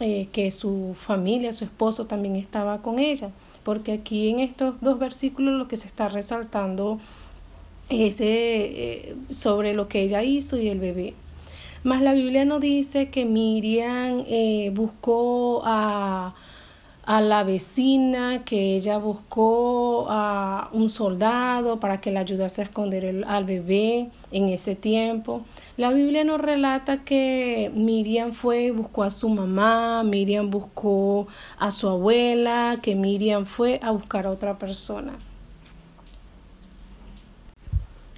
eh, 0.00 0.28
que 0.32 0.50
su 0.50 0.96
familia, 1.00 1.52
su 1.52 1.64
esposo 1.64 2.06
también 2.06 2.36
estaba 2.36 2.82
con 2.82 2.98
ella, 2.98 3.30
porque 3.62 3.92
aquí 3.92 4.28
en 4.28 4.40
estos 4.40 4.80
dos 4.80 4.98
versículos 4.98 5.58
lo 5.58 5.68
que 5.68 5.76
se 5.76 5.86
está 5.86 6.08
resaltando 6.08 7.00
es 7.88 8.16
eh, 8.20 9.14
sobre 9.30 9.74
lo 9.74 9.88
que 9.88 10.02
ella 10.02 10.22
hizo 10.22 10.58
y 10.58 10.68
el 10.68 10.80
bebé. 10.80 11.14
Mas 11.84 12.00
la 12.00 12.14
Biblia 12.14 12.46
no 12.46 12.60
dice 12.60 13.10
que 13.10 13.26
Miriam 13.26 14.24
eh, 14.26 14.70
buscó 14.74 15.62
a 15.66 16.34
a 17.06 17.20
la 17.20 17.44
vecina 17.44 18.44
que 18.44 18.76
ella 18.76 18.98
buscó 18.98 20.06
a 20.08 20.70
un 20.72 20.88
soldado 20.88 21.78
para 21.78 22.00
que 22.00 22.10
le 22.10 22.18
ayudase 22.18 22.62
a 22.62 22.64
esconder 22.64 23.24
al 23.26 23.44
bebé 23.44 24.08
en 24.30 24.48
ese 24.48 24.74
tiempo. 24.74 25.42
La 25.76 25.90
Biblia 25.90 26.24
nos 26.24 26.40
relata 26.40 27.04
que 27.04 27.70
Miriam 27.74 28.32
fue 28.32 28.64
y 28.64 28.70
buscó 28.70 29.02
a 29.02 29.10
su 29.10 29.28
mamá, 29.28 30.02
Miriam 30.02 30.50
buscó 30.50 31.26
a 31.58 31.70
su 31.70 31.88
abuela, 31.88 32.78
que 32.82 32.94
Miriam 32.94 33.44
fue 33.44 33.80
a 33.82 33.90
buscar 33.90 34.26
a 34.26 34.30
otra 34.30 34.58
persona. 34.58 35.18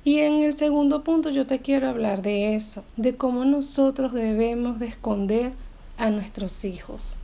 Y 0.05 0.21
en 0.21 0.43
el 0.45 0.53
segundo 0.53 1.03
punto 1.03 1.31
yo 1.31 1.47
te 1.47 1.59
quiero 1.59 1.89
hablar 1.89 2.23
de 2.23 2.55
eso, 2.55 2.85
de 2.97 3.17
cómo 3.17 3.45
nosotros 3.45 4.13
debemos 4.13 4.79
de 4.79 4.87
esconder 4.87 5.53
a 5.99 6.11
nuestros 6.11 6.65
hijos. 6.65 7.19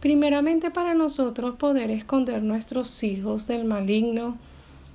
Primeramente 0.00 0.70
para 0.70 0.94
nosotros 0.94 1.56
poder 1.56 1.90
esconder 1.90 2.42
nuestros 2.42 3.02
hijos 3.02 3.46
del 3.46 3.64
maligno, 3.64 4.38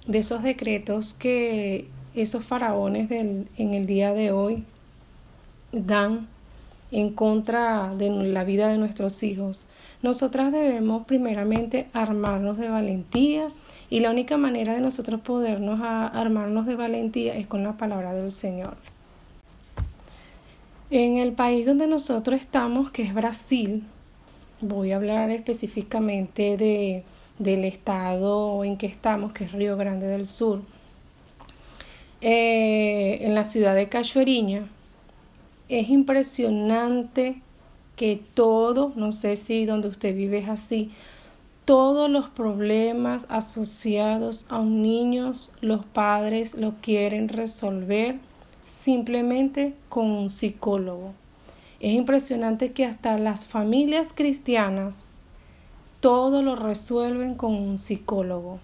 de 0.07 0.19
esos 0.19 0.43
decretos 0.43 1.13
que 1.13 1.87
esos 2.15 2.43
faraones 2.43 3.11
en 3.11 3.73
el 3.73 3.85
día 3.87 4.13
de 4.13 4.31
hoy 4.31 4.63
dan 5.71 6.27
en 6.91 7.11
contra 7.11 7.93
de 7.95 8.09
la 8.09 8.43
vida 8.43 8.67
de 8.67 8.77
nuestros 8.77 9.21
hijos. 9.23 9.67
Nosotras 10.01 10.51
debemos 10.51 11.05
primeramente 11.05 11.87
armarnos 11.93 12.57
de 12.57 12.69
valentía 12.69 13.47
y 13.89 13.99
la 13.99 14.11
única 14.11 14.37
manera 14.37 14.73
de 14.73 14.81
nosotros 14.81 15.21
podernos 15.21 15.79
armarnos 15.81 16.65
de 16.65 16.75
valentía 16.75 17.35
es 17.35 17.47
con 17.47 17.63
la 17.63 17.73
palabra 17.73 18.13
del 18.13 18.31
Señor. 18.31 18.75
En 20.91 21.17
el 21.17 21.33
país 21.33 21.65
donde 21.65 21.87
nosotros 21.87 22.39
estamos, 22.39 22.91
que 22.91 23.03
es 23.03 23.13
Brasil, 23.13 23.83
voy 24.61 24.91
a 24.91 24.97
hablar 24.97 25.29
específicamente 25.31 26.57
de, 26.57 27.03
del 27.39 27.65
estado 27.65 28.63
en 28.63 28.77
que 28.77 28.87
estamos, 28.87 29.33
que 29.33 29.45
es 29.45 29.51
Río 29.51 29.77
Grande 29.77 30.07
del 30.07 30.27
Sur. 30.27 30.61
Eh, 32.21 33.19
en 33.21 33.35
la 33.35 33.45
ciudad 33.45 33.75
de 33.75 33.89
Cachoeiriña, 33.89 34.67
es 35.69 35.89
impresionante 35.89 37.41
que 37.95 38.21
todo, 38.33 38.93
no 38.95 39.11
sé 39.11 39.35
si 39.35 39.65
donde 39.65 39.87
usted 39.87 40.15
vive 40.15 40.39
es 40.39 40.49
así, 40.49 40.91
todos 41.65 42.09
los 42.09 42.29
problemas 42.29 43.25
asociados 43.29 44.45
a 44.49 44.59
un 44.59 44.81
niño, 44.83 45.33
los 45.61 45.85
padres 45.85 46.53
lo 46.53 46.75
quieren 46.81 47.27
resolver 47.27 48.17
simplemente 48.65 49.73
con 49.89 50.05
un 50.05 50.29
psicólogo. 50.29 51.13
Es 51.79 51.93
impresionante 51.93 52.71
que 52.71 52.85
hasta 52.85 53.17
las 53.17 53.45
familias 53.45 54.13
cristianas 54.13 55.05
todo 55.99 56.41
lo 56.41 56.55
resuelven 56.55 57.35
con 57.35 57.53
un 57.53 57.77
psicólogo. 57.77 58.59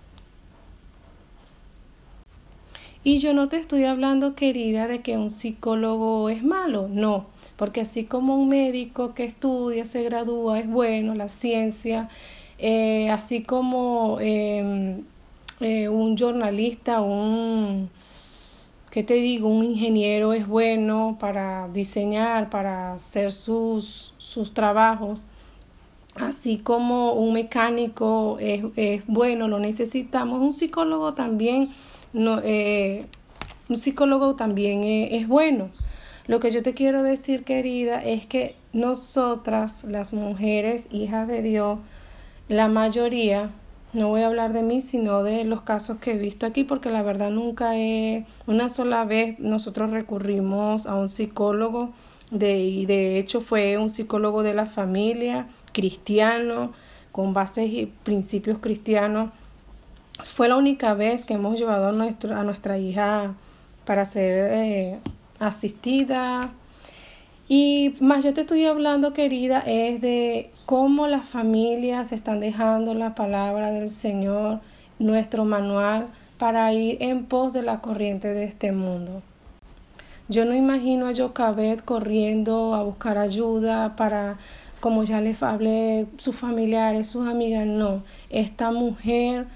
Y 3.03 3.18
yo 3.18 3.34
no 3.34 3.50
te 3.50 3.58
estoy 3.58 3.86
hablando, 3.86 4.36
querida, 4.36 4.88
de 4.88 5.00
que 5.01 5.18
un 5.18 5.32
psicólogo 5.32 6.30
es 6.30 6.44
malo, 6.44 6.88
no, 6.88 7.25
porque 7.58 7.82
así 7.82 8.03
como 8.03 8.36
un 8.38 8.50
médico 8.50 9.15
que 9.15 9.24
estudia, 9.24 9.86
se 9.86 10.03
gradúa, 10.03 10.60
es 10.60 10.70
bueno, 10.70 11.15
la 11.15 11.27
ciencia, 11.27 12.10
eh, 12.60 13.10
así 13.10 13.41
como 13.41 14.20
em, 14.22 15.03
eh, 15.62 15.89
un 15.89 16.15
jornalista, 16.15 17.01
un 17.01 17.89
¿qué 18.91 19.03
te 19.03 19.15
digo? 19.15 19.48
Un 19.48 19.63
ingeniero 19.63 20.33
es 20.33 20.48
bueno 20.48 21.17
para 21.19 21.69
diseñar, 21.69 22.50
para 22.50 22.93
hacer 22.93 23.31
sus, 23.31 24.13
sus 24.17 24.53
trabajos. 24.53 25.25
así 26.15 26.57
como 26.57 27.13
un 27.13 27.33
mecánico 27.33 28.38
es, 28.39 28.63
es 28.75 29.03
bueno, 29.07 29.48
lo 29.48 29.60
necesitamos, 29.60 30.41
un 30.41 30.53
psicólogo 30.53 31.13
también, 31.13 31.69
no, 32.13 32.41
eh, 32.43 33.05
un 33.69 33.77
psicólogo 33.77 34.36
también 34.36 34.83
es, 34.83 35.21
es 35.24 35.27
bueno. 35.27 35.69
Lo 36.27 36.39
que 36.39 36.51
yo 36.51 36.63
te 36.63 36.74
quiero 36.74 37.03
decir, 37.03 37.43
querida, 37.43 38.03
es 38.03 38.25
que 38.25 38.55
nosotras, 38.74 39.83
las 39.86 40.13
mujeres, 40.13 40.88
hijas 40.91 41.27
de 41.27 41.41
Dios, 41.41 41.79
la 42.50 42.67
mayoría, 42.67 43.51
no 43.93 44.10
voy 44.10 44.21
a 44.21 44.27
hablar 44.27 44.53
de 44.53 44.63
mí, 44.63 44.81
sino 44.81 45.24
de 45.24 45.43
los 45.43 45.62
casos 45.62 45.98
que 45.98 46.13
he 46.13 46.17
visto 46.17 46.45
aquí, 46.45 46.63
porque 46.63 46.89
la 46.89 47.01
verdad 47.01 47.29
nunca 47.29 47.77
he, 47.77 48.25
una 48.48 48.69
sola 48.69 49.03
vez 49.05 49.38
nosotros 49.39 49.91
recurrimos 49.91 50.86
a 50.86 50.95
un 50.95 51.10
psicólogo, 51.10 51.91
de, 52.29 52.60
y 52.60 52.86
de 52.86 53.19
hecho 53.19 53.41
fue 53.41 53.77
un 53.77 53.89
psicólogo 53.89 54.43
de 54.43 54.53
la 54.53 54.65
familia, 54.65 55.48
cristiano, 55.74 56.71
con 57.12 57.33
bases 57.33 57.69
y 57.69 57.91
principios 58.03 58.60
cristianos. 58.60 59.31
Fue 60.33 60.48
la 60.48 60.55
única 60.55 60.93
vez 60.93 61.25
que 61.25 61.33
hemos 61.33 61.60
llevado 61.60 61.89
a, 61.89 61.91
nuestro, 61.91 62.36
a 62.36 62.43
nuestra 62.43 62.77
hija 62.77 63.33
para 63.86 64.05
ser 64.05 64.53
eh, 64.53 65.00
asistida. 65.39 66.51
Y 67.53 67.96
más 68.00 68.24
yo 68.24 68.34
te 68.34 68.39
estoy 68.39 68.63
hablando, 68.63 69.12
querida, 69.12 69.60
es 69.60 70.00
de 70.00 70.51
cómo 70.65 71.08
las 71.08 71.25
familias 71.25 72.13
están 72.13 72.39
dejando 72.39 72.93
la 72.93 73.13
palabra 73.13 73.72
del 73.72 73.89
Señor, 73.89 74.62
nuestro 75.00 75.43
manual, 75.43 76.08
para 76.38 76.72
ir 76.72 76.96
en 77.01 77.25
pos 77.25 77.51
de 77.51 77.62
la 77.62 77.81
corriente 77.81 78.29
de 78.29 78.46
este 78.46 78.72
mundo. 78.72 79.22
Yo 80.29 80.46
no 80.46 80.55
imagino 80.55 81.10
a 81.10 81.13
Jocabet 81.13 81.84
corriendo 81.84 82.74
a 82.74 82.84
buscar 82.84 83.17
ayuda 83.17 83.98
para, 83.98 84.38
como 84.79 85.03
ya 85.03 85.20
les 85.20 85.43
hablé, 85.43 86.05
sus 86.20 86.38
familiares, 86.38 87.08
sus 87.08 87.27
amigas, 87.27 87.67
no. 87.67 88.01
Esta 88.29 88.72
mujer 88.72 89.48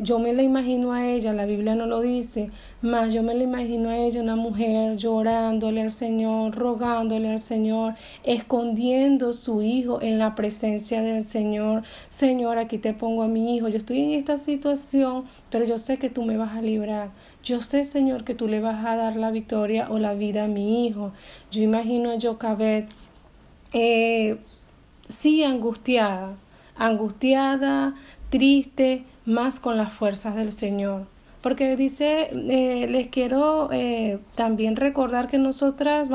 yo 0.00 0.18
me 0.18 0.34
la 0.34 0.42
imagino 0.42 0.92
a 0.92 1.06
ella, 1.06 1.32
la 1.32 1.46
Biblia 1.46 1.74
no 1.74 1.86
lo 1.86 2.00
dice, 2.00 2.50
más 2.82 3.12
yo 3.14 3.22
me 3.22 3.34
la 3.34 3.42
imagino 3.42 3.88
a 3.88 3.96
ella 3.96 4.20
una 4.20 4.36
mujer 4.36 4.96
llorándole 4.96 5.80
al 5.80 5.92
Señor, 5.92 6.54
rogándole 6.54 7.30
al 7.30 7.40
Señor, 7.40 7.94
escondiendo 8.22 9.32
su 9.32 9.62
hijo 9.62 10.02
en 10.02 10.18
la 10.18 10.34
presencia 10.34 11.00
del 11.00 11.22
Señor. 11.22 11.84
Señor, 12.08 12.58
aquí 12.58 12.76
te 12.78 12.92
pongo 12.92 13.22
a 13.22 13.28
mi 13.28 13.56
hijo, 13.56 13.68
yo 13.68 13.78
estoy 13.78 14.00
en 14.02 14.10
esta 14.12 14.36
situación, 14.36 15.24
pero 15.50 15.64
yo 15.64 15.78
sé 15.78 15.98
que 15.98 16.10
tú 16.10 16.22
me 16.22 16.36
vas 16.36 16.54
a 16.54 16.62
librar. 16.62 17.10
Yo 17.42 17.60
sé, 17.60 17.84
Señor, 17.84 18.24
que 18.24 18.34
tú 18.34 18.46
le 18.46 18.60
vas 18.60 18.84
a 18.84 18.96
dar 18.96 19.16
la 19.16 19.30
victoria 19.30 19.88
o 19.90 19.98
la 19.98 20.14
vida 20.14 20.44
a 20.44 20.48
mi 20.48 20.86
hijo. 20.86 21.12
Yo 21.50 21.62
imagino 21.62 22.10
a 22.10 22.20
Jocabet, 22.20 22.88
eh, 23.72 24.36
sí, 25.08 25.44
angustiada, 25.44 26.36
angustiada, 26.76 27.94
triste, 28.30 29.04
más 29.24 29.60
con 29.60 29.76
las 29.76 29.92
fuerzas 29.92 30.34
del 30.36 30.52
Señor. 30.52 31.15
Porque 31.46 31.76
dice, 31.76 32.30
eh, 32.32 32.88
les 32.88 33.06
quiero 33.06 33.68
eh, 33.70 34.18
también 34.34 34.74
recordar 34.74 35.28
que 35.28 35.38
nosotras 35.38 36.08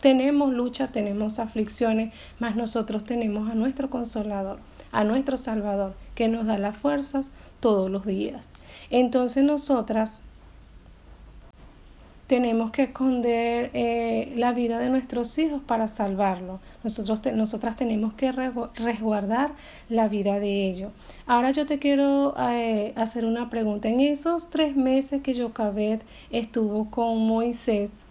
tenemos 0.00 0.54
lucha, 0.54 0.88
tenemos 0.88 1.38
aflicciones, 1.38 2.14
mas 2.38 2.56
nosotros 2.56 3.04
tenemos 3.04 3.50
a 3.50 3.54
nuestro 3.54 3.90
consolador, 3.90 4.60
a 4.90 5.04
nuestro 5.04 5.36
Salvador, 5.36 5.92
que 6.14 6.28
nos 6.28 6.46
da 6.46 6.56
las 6.56 6.74
fuerzas 6.74 7.32
todos 7.60 7.90
los 7.90 8.06
días. 8.06 8.48
Entonces 8.88 9.44
nosotras 9.44 10.22
tenemos 12.32 12.70
que 12.70 12.84
esconder 12.84 13.70
eh, 13.74 14.32
la 14.36 14.54
vida 14.54 14.78
de 14.78 14.88
nuestros 14.88 15.36
hijos 15.36 15.60
para 15.66 15.86
salvarlo. 15.86 16.60
Nosotros 16.82 17.20
nosotras 17.34 17.76
tenemos 17.76 18.14
que 18.14 18.32
resguardar 18.32 19.50
la 19.90 20.08
vida 20.08 20.40
de 20.40 20.66
ellos. 20.70 20.92
Ahora 21.26 21.50
yo 21.50 21.66
te 21.66 21.78
quiero 21.78 22.34
eh, 22.38 22.94
hacer 22.96 23.26
una 23.26 23.50
pregunta. 23.50 23.90
En 23.90 24.00
esos 24.00 24.48
tres 24.48 24.74
meses 24.76 25.20
que 25.20 25.38
Jocabet 25.38 26.06
estuvo 26.30 26.90
con 26.90 27.18
Moisés, 27.18 28.06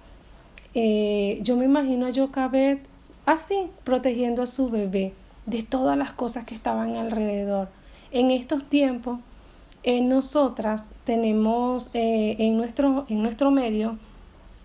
eh, 0.75 1.39
yo 1.41 1.57
me 1.57 1.65
imagino 1.65 2.05
a 2.05 2.13
Jocabet 2.13 2.79
así, 3.25 3.71
protegiendo 3.83 4.43
a 4.43 4.45
su 4.45 4.69
bebé 4.69 5.13
de 5.47 5.63
todas 5.63 5.97
las 5.97 6.13
cosas 6.13 6.45
que 6.45 6.53
estaban 6.53 6.95
alrededor. 6.95 7.69
En 8.11 8.29
estos 8.29 8.65
tiempos, 8.65 9.17
nosotras 9.83 10.93
tenemos 11.05 11.89
en, 11.93 12.55
nuestro, 12.55 13.07
en 13.09 13.23
nuestro 13.23 13.49
medio 13.49 13.97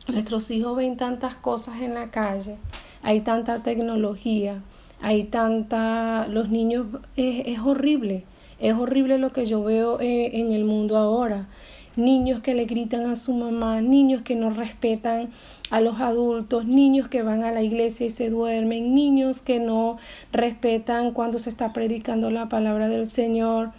Nuestros 0.09 0.53
hijos 0.53 0.77
ven 0.77 0.97
tantas 0.97 1.35
cosas 1.35 1.81
en 1.81 1.95
la 1.95 2.13
calle, 2.13 2.57
hay 3.03 3.23
tanta 3.23 3.65
tecnología, 3.65 4.63
hay 5.01 5.25
tanta... 5.25 6.29
Los 6.29 6.49
niños 6.49 6.87
es, 7.17 7.59
horrible, 7.59 8.25
es 8.61 8.75
horrible 8.75 9.19
lo 9.19 9.33
que 9.33 9.47
yo 9.47 9.65
veo 9.65 10.01
eh, 10.01 10.39
en 10.39 10.53
el 10.53 10.65
mundo 10.65 10.97
ahora. 10.97 11.49
Niños 11.97 12.41
que 12.41 12.55
le 12.55 12.67
gritan 12.67 13.11
a 13.11 13.17
su 13.17 13.35
mamá, 13.35 13.81
niños 13.81 14.23
que 14.23 14.37
no 14.37 14.51
respetan 14.51 15.31
a 15.71 15.81
los 15.81 15.99
adultos, 15.99 16.67
niños 16.67 17.09
que 17.09 17.23
van 17.23 17.43
a 17.43 17.51
la 17.51 17.63
iglesia 17.63 18.07
y 18.07 18.11
se 18.11 18.31
duermen, 18.31 18.95
niños 18.95 19.43
que 19.43 19.59
no 19.59 19.97
respetan 20.31 21.13
cuando 21.13 21.41
se 21.41 21.51
está 21.51 21.73
predicando 21.73 22.31
la 22.31 22.49
palabra 22.49 22.89
del 22.89 23.07
Señor 23.07 23.73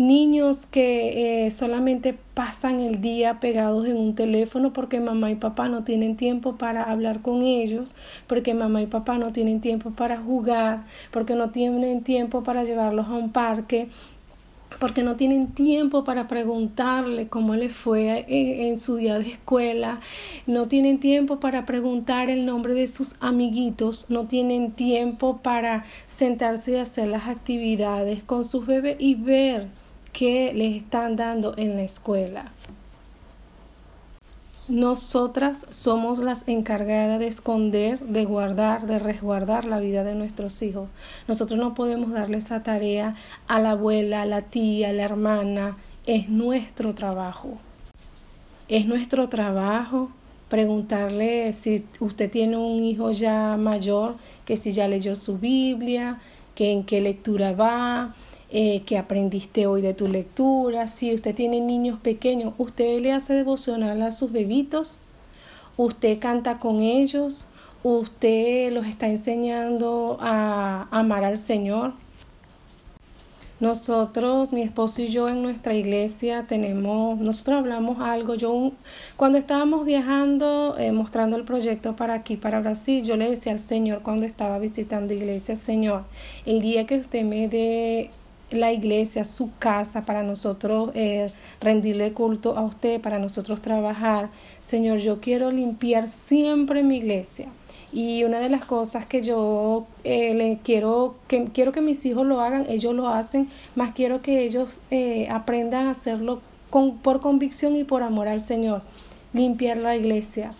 niños 0.00 0.64
que 0.64 1.44
eh, 1.46 1.50
solamente 1.50 2.16
pasan 2.32 2.80
el 2.80 3.02
día 3.02 3.38
pegados 3.38 3.86
en 3.86 3.98
un 3.98 4.14
teléfono 4.14 4.72
porque 4.72 4.98
mamá 4.98 5.30
y 5.30 5.34
papá 5.34 5.68
no 5.68 5.84
tienen 5.84 6.16
tiempo 6.16 6.56
para 6.56 6.84
hablar 6.84 7.20
con 7.20 7.42
ellos, 7.42 7.94
porque 8.26 8.54
mamá 8.54 8.80
y 8.80 8.86
papá 8.86 9.18
no 9.18 9.30
tienen 9.32 9.60
tiempo 9.60 9.90
para 9.90 10.16
jugar, 10.16 10.84
porque 11.10 11.34
no 11.34 11.50
tienen 11.50 12.02
tiempo 12.02 12.42
para 12.42 12.64
llevarlos 12.64 13.08
a 13.08 13.12
un 13.12 13.30
parque, 13.30 13.88
porque 14.78 15.02
no 15.02 15.16
tienen 15.16 15.48
tiempo 15.48 16.02
para 16.02 16.28
preguntarle 16.28 17.28
cómo 17.28 17.54
le 17.54 17.68
fue 17.68 18.24
en, 18.26 18.68
en, 18.68 18.78
su 18.78 18.96
día 18.96 19.18
de 19.18 19.32
escuela, 19.32 20.00
no 20.46 20.66
tienen 20.66 20.98
tiempo 20.98 21.40
para 21.40 21.66
preguntar 21.66 22.30
el 22.30 22.46
nombre 22.46 22.72
de 22.72 22.88
sus 22.88 23.16
amiguitos, 23.20 24.06
no 24.08 24.26
tienen 24.26 24.72
tiempo 24.72 25.40
para 25.42 25.84
sentarse 26.06 26.72
y 26.72 26.76
hacer 26.76 27.08
las 27.08 27.28
actividades 27.28 28.22
con 28.22 28.46
sus 28.46 28.66
bebés 28.66 28.96
y 28.98 29.14
ver 29.14 29.79
que 30.12 30.52
les 30.54 30.76
están 30.82 31.16
dando 31.16 31.54
en 31.56 31.76
la 31.76 31.82
escuela. 31.82 32.52
Nosotras 34.68 35.66
somos 35.70 36.20
las 36.20 36.46
encargadas 36.46 37.18
de 37.18 37.26
esconder, 37.26 37.98
de 37.98 38.24
guardar, 38.24 38.86
de 38.86 39.00
resguardar 39.00 39.64
la 39.64 39.80
vida 39.80 40.04
de 40.04 40.14
nuestros 40.14 40.62
hijos. 40.62 40.88
Nosotros 41.26 41.58
no 41.58 41.74
podemos 41.74 42.12
darle 42.12 42.36
esa 42.36 42.62
tarea 42.62 43.16
a 43.48 43.58
la 43.58 43.72
abuela, 43.72 44.22
a 44.22 44.26
la 44.26 44.42
tía, 44.42 44.90
a 44.90 44.92
la 44.92 45.02
hermana. 45.02 45.76
Es 46.06 46.28
nuestro 46.28 46.94
trabajo. 46.94 47.58
Es 48.68 48.86
nuestro 48.86 49.28
trabajo 49.28 50.10
preguntarle 50.48 51.52
si 51.52 51.84
usted 51.98 52.30
tiene 52.30 52.56
un 52.56 52.84
hijo 52.84 53.10
ya 53.10 53.56
mayor, 53.56 54.16
que 54.44 54.56
si 54.56 54.70
ya 54.70 54.86
leyó 54.86 55.16
su 55.16 55.38
Biblia, 55.38 56.20
que 56.54 56.70
en 56.70 56.84
qué 56.84 57.00
lectura 57.00 57.52
va, 57.52 58.14
eh, 58.52 58.82
que 58.84 58.98
aprendiste 58.98 59.66
hoy 59.68 59.80
de 59.80 59.94
tu 59.94 60.08
lectura. 60.08 60.88
Si 60.88 61.14
usted 61.14 61.34
tiene 61.34 61.60
niños 61.60 62.00
pequeños, 62.00 62.54
usted 62.58 63.00
le 63.00 63.12
hace 63.12 63.34
devocional 63.34 64.02
a 64.02 64.10
sus 64.10 64.32
bebitos, 64.32 64.98
usted 65.76 66.18
canta 66.18 66.58
con 66.58 66.80
ellos, 66.80 67.46
usted 67.84 68.72
los 68.72 68.86
está 68.86 69.06
enseñando 69.06 70.18
a 70.20 70.88
amar 70.90 71.22
al 71.24 71.38
Señor. 71.38 71.92
Nosotros, 73.60 74.52
mi 74.54 74.62
esposo 74.62 75.02
y 75.02 75.08
yo 75.08 75.28
en 75.28 75.42
nuestra 75.42 75.74
iglesia 75.74 76.46
tenemos, 76.48 77.20
nosotros 77.20 77.58
hablamos 77.58 78.00
algo, 78.00 78.34
yo 78.34 78.72
cuando 79.16 79.36
estábamos 79.36 79.84
viajando, 79.84 80.76
eh, 80.78 80.92
mostrando 80.92 81.36
el 81.36 81.44
proyecto 81.44 81.94
para 81.94 82.14
aquí, 82.14 82.36
para 82.36 82.60
Brasil, 82.60 83.04
yo 83.04 83.16
le 83.16 83.28
decía 83.28 83.52
al 83.52 83.58
Señor 83.58 84.00
cuando 84.02 84.24
estaba 84.24 84.58
visitando 84.58 85.12
iglesia, 85.12 85.56
Señor, 85.56 86.04
el 86.46 86.62
día 86.62 86.86
que 86.86 86.96
usted 86.98 87.22
me 87.22 87.48
dé 87.48 88.10
la 88.50 88.72
iglesia, 88.72 89.24
su 89.24 89.50
casa, 89.58 90.04
para 90.04 90.22
nosotros 90.22 90.90
eh, 90.94 91.30
rendirle 91.60 92.12
culto 92.12 92.56
a 92.56 92.62
usted, 92.62 93.00
para 93.00 93.18
nosotros 93.18 93.62
trabajar. 93.62 94.30
Señor, 94.62 94.98
yo 94.98 95.20
quiero 95.20 95.50
limpiar 95.50 96.08
siempre 96.08 96.82
mi 96.82 96.96
iglesia. 96.96 97.48
Y 97.92 98.24
una 98.24 98.38
de 98.38 98.48
las 98.48 98.64
cosas 98.64 99.06
que 99.06 99.22
yo 99.22 99.86
eh, 100.04 100.34
le 100.34 100.58
quiero 100.62 101.16
que 101.26 101.46
quiero 101.46 101.72
que 101.72 101.80
mis 101.80 102.04
hijos 102.06 102.26
lo 102.26 102.40
hagan, 102.40 102.66
ellos 102.68 102.94
lo 102.94 103.08
hacen, 103.08 103.48
más 103.74 103.92
quiero 103.94 104.22
que 104.22 104.44
ellos 104.44 104.80
eh, 104.90 105.28
aprendan 105.30 105.88
a 105.88 105.90
hacerlo 105.90 106.40
con, 106.70 106.98
por 106.98 107.20
convicción 107.20 107.76
y 107.76 107.84
por 107.84 108.02
amor 108.02 108.28
al 108.28 108.40
Señor. 108.40 108.82
Limpiar 109.32 109.76
la 109.76 109.96
iglesia 109.96 110.52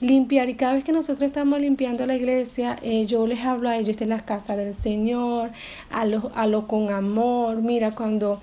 limpiar 0.00 0.48
y 0.48 0.54
cada 0.54 0.74
vez 0.74 0.84
que 0.84 0.92
nosotros 0.92 1.22
estamos 1.22 1.60
limpiando 1.60 2.06
la 2.06 2.14
iglesia, 2.14 2.78
eh, 2.82 3.06
yo 3.06 3.26
les 3.26 3.44
hablo 3.44 3.68
a 3.68 3.76
ellos 3.76 3.96
de 3.96 4.06
la 4.06 4.20
casa 4.20 4.56
del 4.56 4.74
Señor, 4.74 5.50
a 5.90 6.04
lo, 6.04 6.30
a 6.34 6.46
lo 6.46 6.66
con 6.66 6.90
amor, 6.90 7.62
mira 7.62 7.94
cuando 7.94 8.40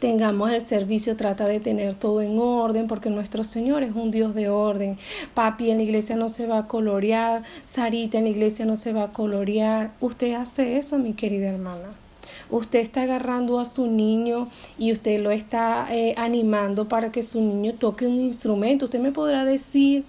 tengamos 0.00 0.50
el 0.50 0.60
servicio, 0.60 1.16
trata 1.16 1.46
de 1.46 1.60
tener 1.60 1.94
todo 1.94 2.20
en 2.22 2.38
orden, 2.38 2.86
porque 2.86 3.10
nuestro 3.10 3.44
Señor 3.44 3.82
es 3.82 3.94
un 3.94 4.10
Dios 4.10 4.34
de 4.34 4.48
orden. 4.48 4.98
Papi 5.34 5.70
en 5.70 5.78
la 5.78 5.82
iglesia 5.82 6.16
no 6.16 6.28
se 6.28 6.46
va 6.46 6.58
a 6.58 6.66
colorear, 6.68 7.42
Sarita 7.64 8.18
en 8.18 8.24
la 8.24 8.30
iglesia 8.30 8.64
no 8.64 8.76
se 8.76 8.92
va 8.92 9.04
a 9.04 9.12
colorear. 9.12 9.92
Usted 10.00 10.34
hace 10.34 10.78
eso, 10.78 10.98
mi 10.98 11.14
querida 11.14 11.48
hermana. 11.48 11.88
Usted 12.50 12.78
está 12.78 13.02
agarrando 13.02 13.58
a 13.58 13.64
su 13.64 13.86
niño 13.86 14.48
y 14.78 14.92
usted 14.92 15.20
lo 15.20 15.30
está 15.30 15.86
eh, 15.90 16.14
animando 16.16 16.88
para 16.88 17.10
que 17.10 17.22
su 17.22 17.40
niño 17.40 17.74
toque 17.74 18.06
un 18.06 18.20
instrumento. 18.20 18.86
Usted 18.86 19.00
me 19.00 19.12
podrá 19.12 19.44
decir, 19.44 20.04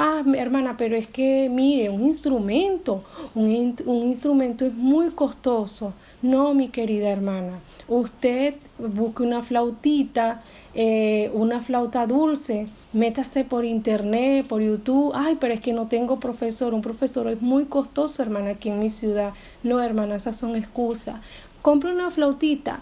ah, 0.00 0.24
hermana, 0.34 0.76
pero 0.78 0.96
es 0.96 1.06
que 1.06 1.48
mire, 1.50 1.90
un 1.90 2.06
instrumento, 2.06 3.04
un, 3.34 3.50
instrumento 3.86 4.64
es 4.64 4.74
muy 4.74 5.10
costoso. 5.10 5.92
No, 6.22 6.54
mi 6.54 6.68
querida 6.68 7.10
hermana, 7.10 7.60
usted 7.88 8.54
busque 8.78 9.22
una 9.22 9.42
flautita, 9.42 10.42
eh, 10.74 11.30
una 11.34 11.60
flauta 11.60 12.06
dulce, 12.06 12.66
métase 12.92 13.44
por 13.44 13.64
internet, 13.64 14.46
por 14.46 14.62
YouTube. 14.62 15.12
Ay, 15.14 15.36
pero 15.40 15.54
es 15.54 15.60
que 15.60 15.72
no 15.72 15.86
tengo 15.86 16.18
profesor. 16.18 16.74
Un 16.74 16.82
profesor 16.82 17.28
es 17.28 17.40
muy 17.40 17.66
costoso, 17.66 18.22
hermana, 18.22 18.50
aquí 18.50 18.68
en 18.70 18.80
mi 18.80 18.90
ciudad. 18.90 19.32
No, 19.62 19.82
hermana, 19.82 20.16
esas 20.16 20.36
son 20.36 20.56
excusas. 20.56 21.16
Compre 21.62 21.92
una 21.92 22.10
flautita. 22.10 22.80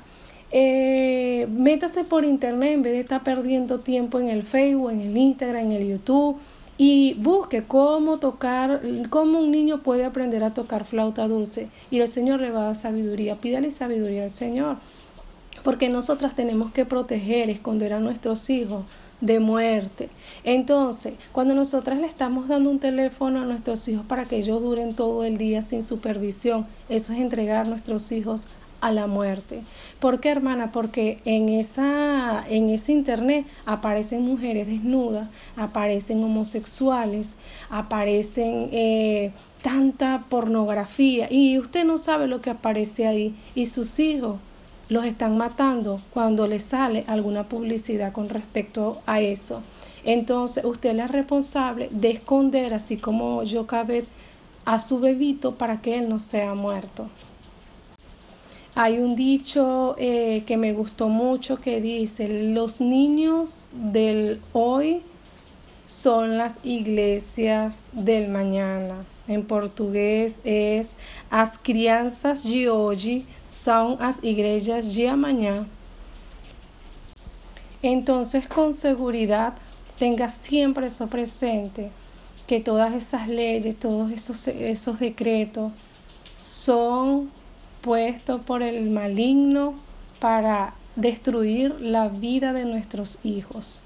Eh, 0.51 1.47
métase 1.51 2.05
por 2.05 2.25
internet 2.25 2.73
en 2.73 2.83
vez 2.83 2.93
de 2.93 3.01
estar 3.01 3.23
perdiendo 3.23 3.81
tiempo 3.81 4.19
en 4.19 4.29
el 4.29 4.45
Facebook, 4.45 4.91
en 4.91 5.01
el 5.01 5.17
Instagram, 5.17 5.67
en 5.67 5.73
el 5.73 5.89
YouTube 5.89 6.39
y 6.79 7.15
busque 7.15 7.65
cómo 7.65 8.19
tocar, 8.19 8.81
cómo 9.11 9.41
un 9.41 9.51
niño 9.51 9.83
puede 9.83 10.05
aprender 10.05 10.45
a 10.45 10.55
tocar 10.55 10.85
flauta 10.85 11.27
dulce 11.27 11.69
y 11.91 11.99
el 11.99 12.09
Señor 12.09 12.41
le 12.41 12.53
va 12.53 12.63
a 12.63 12.65
dar 12.67 12.77
sabiduría. 12.77 13.37
Pídale 13.37 13.73
sabiduría 13.73 14.23
al 14.23 14.31
Señor, 14.31 14.77
porque 15.65 15.89
nosotras 15.89 16.37
tenemos 16.37 16.73
que 16.73 16.87
proteger, 16.87 17.51
esconder 17.51 17.93
a 17.93 17.99
nuestros 17.99 18.49
hijos 18.49 18.85
de 19.21 19.41
muerte. 19.41 20.09
Entonces, 20.45 21.15
cuando 21.33 21.53
nosotras 21.55 21.99
le 21.99 22.07
estamos 22.07 22.47
dando 22.47 22.71
un 22.71 22.79
teléfono 22.79 23.43
a 23.43 23.45
nuestros 23.45 23.89
hijos 23.89 24.07
para 24.07 24.27
que 24.27 24.37
ellos 24.37 24.63
duren 24.63 24.95
todo 24.95 25.25
el 25.25 25.37
día 25.37 25.63
sin 25.63 25.85
supervisión, 25.85 26.67
eso 26.89 27.13
es 27.13 27.19
entregar 27.19 27.67
nuestros 27.67 28.13
hijos 28.13 28.47
a 28.81 28.93
la 28.93 29.07
muerte. 29.07 29.63
¿Por 30.01 30.21
qué, 30.21 30.31
hermana? 30.31 30.73
Porque 30.73 31.21
en, 31.25 31.49
esa, 31.49 32.45
en 32.49 32.71
ese 32.71 32.93
internet 32.93 33.47
aparecen 33.67 34.23
mujeres 34.23 34.67
desnudas, 34.67 35.29
aparecen 35.57 36.23
homosexuales, 36.23 37.35
aparecen 37.71 38.69
eh, 38.73 39.33
tanta 39.63 40.25
pornografía 40.29 41.29
y 41.31 41.59
usted 41.59 41.85
no 41.85 41.99
sabe 41.99 42.27
lo 42.27 42.41
que 42.41 42.51
aparece 42.51 43.07
ahí 43.07 43.35
y 43.55 43.67
sus 43.67 43.99
hijos 43.99 44.37
los 44.89 45.05
están 45.05 45.37
matando 45.37 46.01
cuando 46.15 46.47
les 46.47 46.63
sale 46.63 47.05
alguna 47.09 47.49
publicidad 47.49 48.13
con 48.13 48.29
respecto 48.29 49.03
a 49.07 49.21
eso. 49.21 49.63
Entonces, 50.05 50.65
usted 50.65 50.99
es 50.99 51.11
responsable 51.11 51.89
de 51.91 52.13
esconder, 52.13 52.73
así 52.73 52.97
como 52.97 53.43
yo 53.43 53.67
cabe 53.67 54.07
a 54.65 54.79
su 54.79 55.01
bebito 55.01 55.57
para 55.57 55.81
que 55.81 55.99
él 55.99 56.09
no 56.09 56.19
sea 56.19 56.55
muerto. 56.55 57.09
Hay 58.81 59.01
un 59.01 59.17
dicho 59.17 59.97
eh, 59.99 60.45
que 60.47 60.57
me 60.57 60.73
gustó 60.73 61.09
mucho 61.09 61.57
que 61.57 61.81
dice, 61.81 62.29
los 62.53 62.81
niños 62.81 63.65
del 63.73 64.41
hoy 64.53 65.03
son 65.89 66.39
las 66.39 66.61
iglesias 66.63 67.89
del 67.91 68.29
mañana. 68.29 69.05
En 69.27 69.43
portugués 69.43 70.41
es 70.45 70.93
as 71.29 71.59
crianças 71.59 72.45
de 72.45 72.71
hoje 72.71 73.27
são 73.49 73.97
as 73.99 74.23
igrejas 74.23 74.95
de 74.95 75.09
amanhã. 75.09 75.67
Entonces, 77.83 78.47
con 78.47 78.73
seguridad, 78.73 79.55
tenga 79.99 80.29
siempre 80.29 80.87
eso 80.87 81.09
presente, 81.09 81.91
que 82.47 82.61
todas 82.61 82.95
esas 82.95 83.27
leyes, 83.27 83.75
todos 83.75 84.13
esos, 84.13 84.47
esos 84.47 85.01
decretos 85.01 85.73
son 86.37 87.37
puesto 87.81 88.39
por 88.43 88.63
el 88.63 88.91
maligno 88.91 89.75
para 90.21 90.75
destruir 90.97 91.81
la 91.81 92.09
vida 92.09 92.53
de 92.53 92.65
nuestros 92.65 93.19
hijos. 93.23 93.83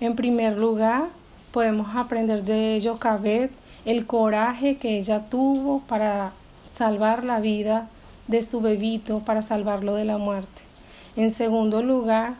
En 0.00 0.16
primer 0.16 0.58
lugar, 0.58 1.08
podemos 1.52 1.94
aprender 1.94 2.44
de 2.44 2.80
Jocabet 2.82 3.50
el 3.84 4.06
coraje 4.06 4.76
que 4.76 4.98
ella 4.98 5.28
tuvo 5.28 5.80
para 5.80 6.32
salvar 6.66 7.24
la 7.24 7.40
vida 7.40 7.88
de 8.28 8.42
su 8.42 8.60
bebito, 8.60 9.20
para 9.20 9.42
salvarlo 9.42 9.94
de 9.94 10.04
la 10.04 10.18
muerte. 10.18 10.62
En 11.16 11.30
segundo 11.30 11.82
lugar, 11.82 12.34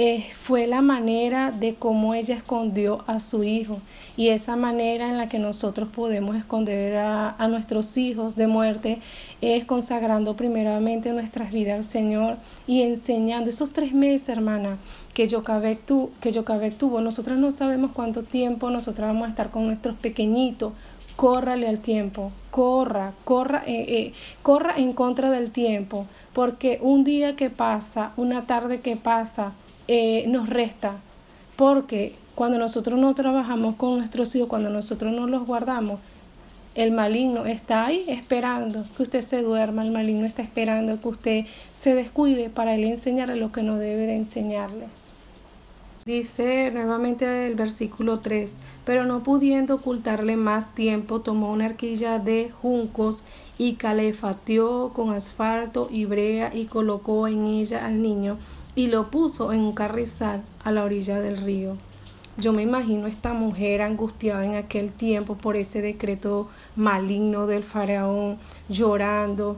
eh, 0.00 0.24
fue 0.42 0.68
la 0.68 0.80
manera 0.80 1.50
de 1.50 1.74
cómo 1.74 2.14
ella 2.14 2.36
escondió 2.36 3.02
a 3.08 3.18
su 3.18 3.42
hijo 3.42 3.80
y 4.16 4.28
esa 4.28 4.54
manera 4.54 5.08
en 5.08 5.18
la 5.18 5.28
que 5.28 5.40
nosotros 5.40 5.88
podemos 5.88 6.36
esconder 6.36 6.98
a, 6.98 7.48
nuestros 7.48 7.96
hijos 7.96 8.36
de 8.36 8.46
muerte 8.46 9.00
es 9.40 9.64
consagrando 9.64 10.36
primeramente 10.36 11.10
nuestras 11.10 11.50
vidas 11.50 11.78
al 11.78 11.82
Señor 11.82 12.36
y 12.68 12.82
enseñando 12.82 13.50
esos 13.50 13.72
tres 13.72 13.92
meses, 13.92 14.28
hermana, 14.28 14.78
que 15.14 15.26
Yocabek, 15.26 15.84
tu, 15.84 16.10
que 16.20 16.30
tuvo. 16.78 17.00
Nosotras 17.00 17.36
no 17.36 17.50
sabemos 17.50 17.90
cuánto 17.92 18.22
tiempo 18.22 18.70
nosotras 18.70 19.08
vamos 19.08 19.26
a 19.26 19.30
estar 19.30 19.50
con 19.50 19.66
nuestros 19.66 19.96
pequeñitos. 19.96 20.74
Córrale 21.16 21.66
al 21.66 21.80
tiempo, 21.80 22.30
corra, 22.52 23.14
corra, 23.24 23.64
eh, 23.66 23.84
eh, 23.88 24.12
corra 24.44 24.74
en 24.76 24.92
contra 24.92 25.32
del 25.32 25.50
tiempo, 25.50 26.06
porque 26.34 26.78
un 26.80 27.02
día 27.02 27.34
que 27.34 27.50
pasa, 27.50 28.12
una 28.16 28.46
tarde 28.46 28.80
que 28.80 28.94
pasa, 28.94 29.54
eh, 29.88 30.24
nos 30.28 30.48
resta, 30.48 30.98
porque 31.56 32.14
cuando 32.34 32.58
nosotros 32.58 32.98
no 32.98 33.14
trabajamos 33.14 33.76
con 33.76 33.98
nuestros 33.98 34.34
hijos, 34.36 34.48
cuando 34.48 34.70
nosotros 34.70 35.12
no 35.12 35.26
los 35.26 35.46
guardamos, 35.46 35.98
el 36.74 36.92
maligno 36.92 37.46
está 37.46 37.86
ahí 37.86 38.04
esperando 38.06 38.84
que 38.96 39.02
usted 39.02 39.22
se 39.22 39.42
duerma, 39.42 39.82
el 39.82 39.90
maligno 39.90 40.26
está 40.26 40.42
esperando 40.42 41.00
que 41.00 41.08
usted 41.08 41.46
se 41.72 41.94
descuide 41.96 42.50
para 42.50 42.76
él 42.76 42.84
enseñarle 42.84 43.34
lo 43.34 43.50
que 43.50 43.64
no 43.64 43.76
debe 43.76 44.06
de 44.06 44.14
enseñarle. 44.14 44.86
Dice 46.06 46.70
nuevamente 46.70 47.46
el 47.48 47.54
versículo 47.54 48.20
3, 48.20 48.56
pero 48.84 49.04
no 49.04 49.22
pudiendo 49.22 49.74
ocultarle 49.74 50.36
más 50.36 50.74
tiempo, 50.74 51.20
tomó 51.20 51.50
una 51.52 51.66
arquilla 51.66 52.18
de 52.18 52.50
juncos 52.62 53.24
y 53.58 53.74
calefateó 53.74 54.92
con 54.94 55.12
asfalto 55.12 55.88
y 55.90 56.04
brea 56.04 56.54
y 56.54 56.66
colocó 56.66 57.26
en 57.26 57.46
ella 57.46 57.84
al 57.84 58.00
niño 58.00 58.38
y 58.78 58.86
lo 58.86 59.10
puso 59.10 59.52
en 59.52 59.58
un 59.58 59.72
carrizal 59.72 60.42
a 60.62 60.70
la 60.70 60.84
orilla 60.84 61.18
del 61.18 61.38
río. 61.38 61.76
Yo 62.36 62.52
me 62.52 62.62
imagino 62.62 63.08
esta 63.08 63.32
mujer 63.32 63.82
angustiada 63.82 64.46
en 64.46 64.54
aquel 64.54 64.92
tiempo 64.92 65.34
por 65.34 65.56
ese 65.56 65.82
decreto 65.82 66.46
maligno 66.76 67.48
del 67.48 67.64
faraón, 67.64 68.38
llorando. 68.68 69.56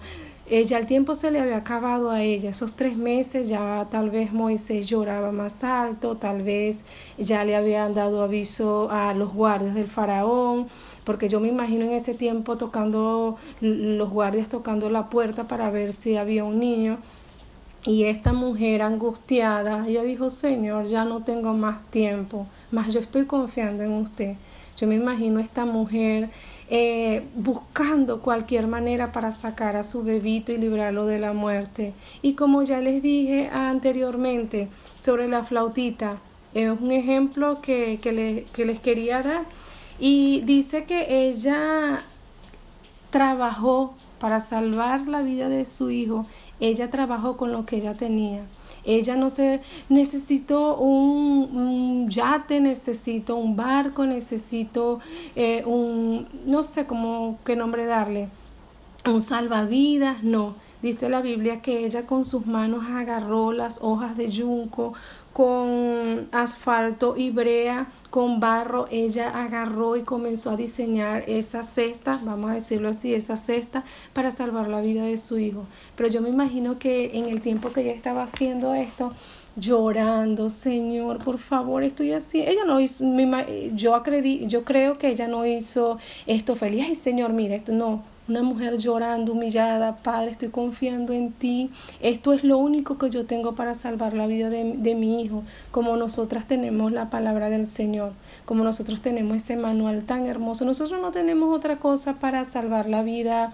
Ella 0.48 0.78
el 0.78 0.86
tiempo 0.86 1.14
se 1.14 1.30
le 1.30 1.38
había 1.38 1.58
acabado 1.58 2.10
a 2.10 2.22
ella, 2.22 2.48
esos 2.48 2.72
tres 2.72 2.96
meses 2.96 3.50
ya 3.50 3.86
tal 3.90 4.08
vez 4.08 4.32
Moisés 4.32 4.88
lloraba 4.88 5.32
más 5.32 5.64
alto, 5.64 6.16
tal 6.16 6.40
vez 6.42 6.82
ya 7.18 7.44
le 7.44 7.56
habían 7.56 7.92
dado 7.92 8.22
aviso 8.22 8.90
a 8.90 9.12
los 9.12 9.34
guardias 9.34 9.74
del 9.74 9.88
faraón, 9.88 10.68
porque 11.04 11.28
yo 11.28 11.40
me 11.40 11.48
imagino 11.48 11.84
en 11.84 11.92
ese 11.92 12.14
tiempo 12.14 12.56
tocando, 12.56 13.36
los 13.60 14.08
guardias 14.08 14.48
tocando 14.48 14.88
la 14.88 15.10
puerta 15.10 15.46
para 15.46 15.70
ver 15.70 15.92
si 15.92 16.16
había 16.16 16.42
un 16.42 16.58
niño 16.58 16.96
y 17.84 18.04
esta 18.04 18.32
mujer 18.32 18.82
angustiada, 18.82 19.86
ella 19.88 20.02
dijo, 20.02 20.28
Señor, 20.28 20.84
ya 20.84 21.04
no 21.04 21.22
tengo 21.22 21.54
más 21.54 21.82
tiempo, 21.90 22.46
más 22.70 22.92
yo 22.92 23.00
estoy 23.00 23.24
confiando 23.24 23.82
en 23.82 23.92
usted. 23.92 24.36
Yo 24.76 24.86
me 24.86 24.96
imagino 24.96 25.40
esta 25.40 25.64
mujer 25.64 26.30
eh, 26.68 27.26
buscando 27.34 28.20
cualquier 28.20 28.66
manera 28.66 29.12
para 29.12 29.32
sacar 29.32 29.76
a 29.76 29.82
su 29.82 30.02
bebito 30.02 30.52
y 30.52 30.56
librarlo 30.58 31.06
de 31.06 31.18
la 31.18 31.32
muerte. 31.32 31.92
Y 32.22 32.34
como 32.34 32.62
ya 32.62 32.80
les 32.80 33.02
dije 33.02 33.48
anteriormente 33.52 34.68
sobre 34.98 35.28
la 35.28 35.44
flautita, 35.44 36.18
es 36.54 36.70
un 36.70 36.92
ejemplo 36.92 37.60
que, 37.60 37.98
que, 38.00 38.46
que 38.52 38.64
les 38.64 38.80
quería 38.80 39.22
dar. 39.22 39.44
Y 39.98 40.40
dice 40.42 40.84
que 40.84 41.28
ella 41.28 42.04
trabajó 43.10 43.94
para 44.18 44.40
salvar 44.40 45.08
la 45.08 45.22
vida 45.22 45.48
de 45.48 45.64
su 45.64 45.90
hijo 45.90 46.26
ella 46.60 46.90
trabajó 46.90 47.36
con 47.36 47.52
lo 47.52 47.66
que 47.66 47.76
ella 47.76 47.94
tenía. 47.94 48.42
Ella 48.84 49.16
no 49.16 49.28
se 49.28 49.60
necesitó 49.88 50.76
un, 50.76 52.08
yate, 52.08 52.60
necesitó 52.60 53.36
un 53.36 53.56
barco, 53.56 54.06
necesitó 54.06 55.00
eh, 55.36 55.62
un, 55.66 56.28
no 56.46 56.62
sé 56.62 56.86
cómo 56.86 57.38
qué 57.44 57.56
nombre 57.56 57.84
darle, 57.84 58.28
un 59.04 59.20
salvavidas, 59.20 60.22
no. 60.22 60.54
Dice 60.82 61.08
la 61.08 61.20
Biblia 61.20 61.60
que 61.60 61.84
ella 61.84 62.06
con 62.06 62.24
sus 62.24 62.46
manos 62.46 62.84
agarró 62.88 63.52
las 63.52 63.82
hojas 63.82 64.16
de 64.16 64.28
yunco, 64.28 64.94
con 65.32 66.28
asfalto 66.32 67.16
y 67.16 67.30
brea, 67.30 67.86
con 68.10 68.40
barro, 68.40 68.86
ella 68.90 69.28
agarró 69.28 69.96
y 69.96 70.02
comenzó 70.02 70.50
a 70.50 70.56
diseñar 70.56 71.24
esa 71.28 71.62
cesta, 71.62 72.20
vamos 72.24 72.50
a 72.50 72.54
decirlo 72.54 72.88
así, 72.88 73.14
esa 73.14 73.36
cesta 73.36 73.84
para 74.12 74.30
salvar 74.30 74.68
la 74.68 74.80
vida 74.80 75.04
de 75.04 75.18
su 75.18 75.38
hijo. 75.38 75.66
Pero 75.96 76.08
yo 76.08 76.20
me 76.20 76.30
imagino 76.30 76.78
que 76.78 77.16
en 77.16 77.26
el 77.26 77.40
tiempo 77.40 77.72
que 77.72 77.82
ella 77.82 77.92
estaba 77.92 78.24
haciendo 78.24 78.74
esto, 78.74 79.12
llorando, 79.56 80.50
Señor, 80.50 81.22
por 81.22 81.38
favor, 81.38 81.82
estoy 81.84 82.12
así. 82.12 82.40
Ella 82.40 82.64
no 82.64 82.80
hizo, 82.80 83.04
yo, 83.74 83.94
acredito, 83.94 84.46
yo 84.46 84.64
creo 84.64 84.98
que 84.98 85.08
ella 85.08 85.28
no 85.28 85.46
hizo 85.46 85.98
esto 86.26 86.56
feliz. 86.56 86.86
Ay, 86.88 86.94
Señor, 86.94 87.32
mira, 87.32 87.54
esto 87.54 87.72
no, 87.72 88.02
una 88.30 88.42
mujer 88.42 88.78
llorando, 88.78 89.32
humillada, 89.32 89.96
Padre, 89.96 90.30
estoy 90.30 90.50
confiando 90.50 91.12
en 91.12 91.32
ti. 91.32 91.70
Esto 92.00 92.32
es 92.32 92.44
lo 92.44 92.58
único 92.58 92.96
que 92.96 93.10
yo 93.10 93.26
tengo 93.26 93.56
para 93.56 93.74
salvar 93.74 94.14
la 94.14 94.28
vida 94.28 94.48
de, 94.50 94.74
de, 94.76 94.94
mi 94.94 95.20
hijo, 95.20 95.42
como 95.72 95.96
nosotras 95.96 96.46
tenemos 96.46 96.92
la 96.92 97.10
palabra 97.10 97.50
del 97.50 97.66
Señor, 97.66 98.12
como 98.44 98.62
nosotros 98.62 99.00
tenemos 99.00 99.36
ese 99.36 99.56
manual 99.56 100.04
tan 100.04 100.26
hermoso. 100.26 100.64
Nosotros 100.64 101.00
no 101.00 101.10
tenemos 101.10 101.54
otra 101.54 101.78
cosa 101.78 102.20
para 102.20 102.44
salvar 102.44 102.88
la 102.88 103.02
vida 103.02 103.52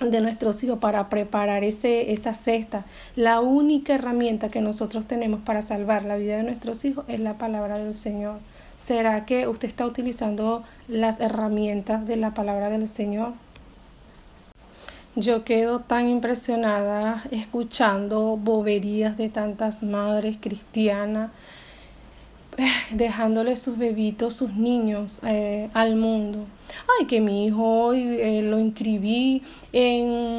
de 0.00 0.20
nuestros 0.20 0.62
hijos 0.62 0.78
para 0.78 1.08
preparar 1.08 1.64
ese, 1.64 2.12
esa 2.12 2.34
cesta. 2.34 2.84
La 3.14 3.40
única 3.40 3.94
herramienta 3.94 4.50
que 4.50 4.60
nosotros 4.60 5.06
tenemos 5.06 5.40
para 5.40 5.62
salvar 5.62 6.04
la 6.04 6.16
vida 6.16 6.36
de 6.36 6.42
nuestros 6.42 6.84
hijos 6.84 7.06
es 7.08 7.20
la 7.20 7.38
palabra 7.38 7.78
del 7.78 7.94
Señor. 7.94 8.40
¿Será 8.76 9.24
que 9.24 9.48
usted 9.48 9.68
está 9.68 9.86
utilizando 9.86 10.64
las 10.86 11.18
herramientas 11.18 12.06
de 12.06 12.16
la 12.16 12.34
palabra 12.34 12.68
del 12.68 12.90
Señor? 12.90 13.32
Yo 15.18 15.44
quedo 15.44 15.80
tan 15.80 16.08
impresionada 16.08 17.22
escuchando 17.30 18.36
boberías 18.36 19.16
de 19.16 19.30
tantas 19.30 19.82
madres 19.82 20.36
cristianas, 20.38 21.30
dejándole 22.90 23.56
sus 23.56 23.76
bebitos, 23.76 24.36
sus 24.36 24.54
niños 24.54 25.20
eh, 25.24 25.68
al 25.74 25.96
mundo. 25.96 26.46
Ay, 26.98 27.06
que 27.06 27.20
mi 27.20 27.46
hijo 27.46 27.62
hoy 27.62 28.02
eh, 28.02 28.42
lo 28.42 28.58
inscribí 28.58 29.42
en, 29.72 30.38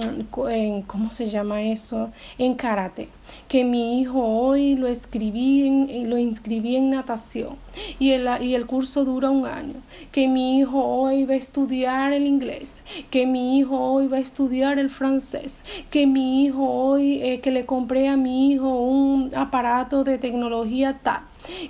en, 0.50 0.82
¿cómo 0.84 1.10
se 1.10 1.30
llama 1.30 1.64
eso? 1.64 2.12
En 2.38 2.56
karate. 2.56 3.10
Que 3.48 3.64
mi 3.64 4.00
hijo 4.02 4.20
hoy 4.20 4.76
lo 4.76 4.88
escribí 4.88 5.66
en, 5.68 6.10
lo 6.10 6.18
inscribí 6.18 6.76
en 6.76 6.90
natación 6.90 7.56
y 8.00 8.12
el, 8.12 8.28
y 8.42 8.56
el 8.56 8.66
curso 8.66 9.06
dura 9.06 9.30
un 9.30 9.46
año. 9.46 9.76
Que 10.12 10.28
mi 10.28 10.60
hijo 10.60 10.84
hoy 10.84 11.26
va 11.26 11.34
a 11.34 11.38
estudiar 11.38 12.14
el 12.14 12.26
inglés. 12.26 12.84
Que 13.10 13.26
mi 13.26 13.58
hijo 13.58 13.80
hoy 13.80 14.08
va 14.08 14.18
a 14.18 14.22
estudiar 14.22 14.80
el 14.80 14.90
francés. 14.90 15.64
Que 15.90 16.06
mi 16.08 16.46
hijo 16.46 16.64
hoy, 16.70 17.22
eh, 17.24 17.40
que 17.40 17.52
le 17.52 17.66
compré 17.66 18.10
a 18.10 18.18
mi 18.18 18.52
hijo 18.52 18.70
un 18.70 19.32
aparato 19.36 20.04
de 20.04 20.18
tecnología 20.18 21.00
tal 21.02 21.22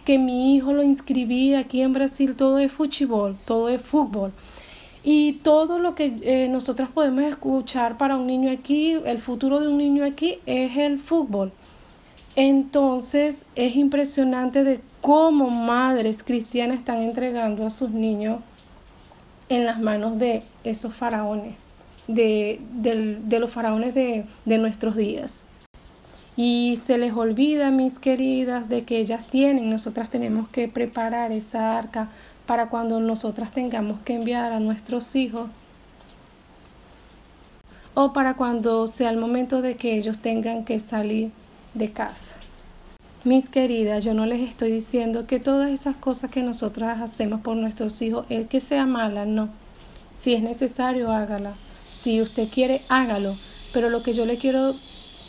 que 0.06 0.18
mi 0.18 0.56
hijo 0.56 0.74
lo 0.74 0.84
inscribí 0.84 1.54
aquí 1.54 1.82
en 1.82 1.94
Brasil, 1.94 2.36
todo 2.36 2.60
es 2.60 2.72
fútbol, 2.72 3.38
todo 3.46 3.70
es 3.70 3.82
fútbol. 3.82 4.32
Y 5.04 5.34
todo 5.44 5.80
lo 5.80 5.96
que 5.96 6.18
eh, 6.22 6.48
nosotros 6.50 6.90
podemos 6.90 7.24
escuchar 7.24 7.98
para 7.98 8.18
un 8.18 8.28
niño 8.28 8.52
aquí, 8.52 8.92
el 9.06 9.20
futuro 9.20 9.60
de 9.60 9.68
un 9.70 9.78
niño 9.78 10.04
aquí 10.04 10.40
es 10.46 10.76
el 10.78 11.00
fútbol. 11.00 11.52
Entonces 12.36 13.46
es 13.56 13.76
impresionante 13.76 14.64
de 14.64 14.82
cómo 15.02 15.50
madres 15.50 16.24
cristianas 16.24 16.80
están 16.80 16.98
entregando 17.02 17.66
a 17.66 17.70
sus 17.70 17.92
niños 17.92 18.42
en 19.50 19.66
las 19.66 19.80
manos 19.80 20.20
de 20.20 20.44
esos 20.64 20.94
faraones, 20.94 21.56
de, 22.08 22.60
de 22.74 23.40
los 23.40 23.50
faraones 23.50 23.96
de, 23.96 24.26
de 24.46 24.58
nuestros 24.58 24.96
días. 24.96 25.44
Y 26.38 26.78
se 26.78 27.00
les 27.00 27.14
olvida, 27.14 27.72
mis 27.72 27.98
queridas, 27.98 28.70
de 28.70 28.84
que 28.84 29.00
ellas 29.00 29.28
tienen, 29.28 29.72
nosotras 29.72 30.10
tenemos 30.10 30.48
que 30.50 30.68
preparar 30.68 31.32
esa 31.32 31.78
arca 31.78 32.10
para 32.46 32.70
cuando 32.70 33.00
nosotras 33.00 33.52
tengamos 33.52 34.00
que 34.02 34.14
enviar 34.14 34.54
a 34.54 34.60
nuestros 34.60 35.16
hijos 35.16 35.50
o 37.96 38.14
para 38.14 38.36
cuando 38.36 38.88
sea 38.88 39.10
el 39.10 39.18
momento 39.18 39.64
de 39.64 39.76
que 39.76 39.98
ellos 39.98 40.20
tengan 40.20 40.64
que 40.64 40.78
salir 40.78 41.32
de 41.74 41.92
casa. 41.92 42.36
Mis 43.24 43.50
queridas, 43.50 44.04
yo 44.04 44.14
no 44.14 44.28
les 44.28 44.48
estoy 44.48 44.72
diciendo 44.72 45.26
que 45.26 45.40
todas 45.40 45.72
esas 45.72 45.96
cosas 45.96 46.30
que 46.30 46.44
nosotras 46.44 47.02
hacemos 47.02 47.42
por 47.42 47.58
nuestros 47.58 48.00
hijos 48.04 48.28
es 48.30 48.48
que 48.48 48.60
sea 48.60 48.86
mala, 48.86 49.26
no. 49.26 49.50
Si 50.14 50.36
es 50.36 50.44
necesario, 50.44 51.12
hágala. 51.12 51.56
Si 51.90 52.22
usted 52.22 52.48
quiere, 52.50 52.84
hágalo. 52.88 53.36
Pero 53.74 53.90
lo 53.90 54.04
que 54.04 54.14
yo 54.14 54.28
le 54.28 54.38
quiero 54.38 54.76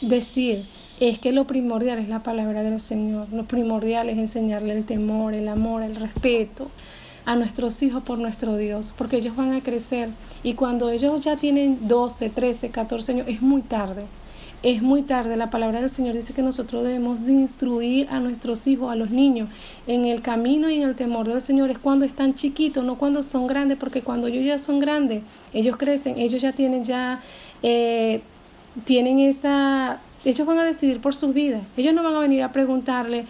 decir 0.02 0.66
es 1.00 1.18
que 1.18 1.32
lo 1.32 1.46
primordial 1.46 1.98
es 1.98 2.08
la 2.08 2.22
palabra 2.22 2.62
del 2.62 2.80
Señor. 2.80 3.32
Lo 3.32 3.44
primordial 3.44 4.08
es 4.08 4.18
enseñarle 4.18 4.76
el 4.76 4.84
temor, 4.84 5.34
el 5.34 5.48
amor, 5.48 5.82
el 5.82 5.96
respeto 5.96 6.70
a 7.24 7.36
nuestros 7.36 7.82
hijos 7.82 8.02
por 8.02 8.18
nuestro 8.18 8.56
Dios, 8.56 8.94
porque 8.96 9.18
ellos 9.18 9.36
van 9.36 9.52
a 9.52 9.62
crecer 9.62 10.08
y 10.42 10.54
cuando 10.54 10.88
ellos 10.90 11.20
ya 11.20 11.36
tienen 11.36 11.86
12, 11.86 12.30
13, 12.30 12.70
14 12.70 13.12
años, 13.12 13.28
es 13.28 13.42
muy 13.42 13.62
tarde. 13.62 14.06
Es 14.60 14.82
muy 14.82 15.02
tarde. 15.02 15.36
La 15.36 15.50
palabra 15.50 15.80
del 15.80 15.90
Señor 15.90 16.16
dice 16.16 16.32
que 16.32 16.42
nosotros 16.42 16.82
debemos 16.82 17.28
instruir 17.28 18.08
a 18.10 18.18
nuestros 18.18 18.66
hijos, 18.66 18.90
a 18.90 18.96
los 18.96 19.10
niños, 19.10 19.48
en 19.86 20.04
el 20.04 20.20
camino 20.20 20.68
y 20.68 20.76
en 20.76 20.82
el 20.82 20.96
temor 20.96 21.28
del 21.28 21.40
Señor. 21.40 21.70
Es 21.70 21.78
cuando 21.78 22.04
están 22.04 22.34
chiquitos, 22.34 22.84
no 22.84 22.98
cuando 22.98 23.22
son 23.22 23.46
grandes, 23.46 23.78
porque 23.78 24.02
cuando 24.02 24.26
ellos 24.26 24.44
ya 24.44 24.58
son 24.58 24.80
grandes, 24.80 25.22
ellos 25.52 25.76
crecen, 25.76 26.18
ellos 26.18 26.42
ya 26.42 26.52
tienen 26.52 26.82
ya, 26.82 27.20
eh, 27.62 28.20
tienen 28.84 29.20
esa 29.20 30.00
ellos 30.24 30.46
van 30.46 30.58
a 30.58 30.64
decidir 30.64 31.00
por 31.00 31.14
sus 31.14 31.32
vidas. 31.32 31.62
Ellos 31.76 31.94
no 31.94 32.02
van 32.02 32.14
a 32.14 32.20
venir 32.20 32.42
a 32.42 32.52
preguntarle, 32.52 33.26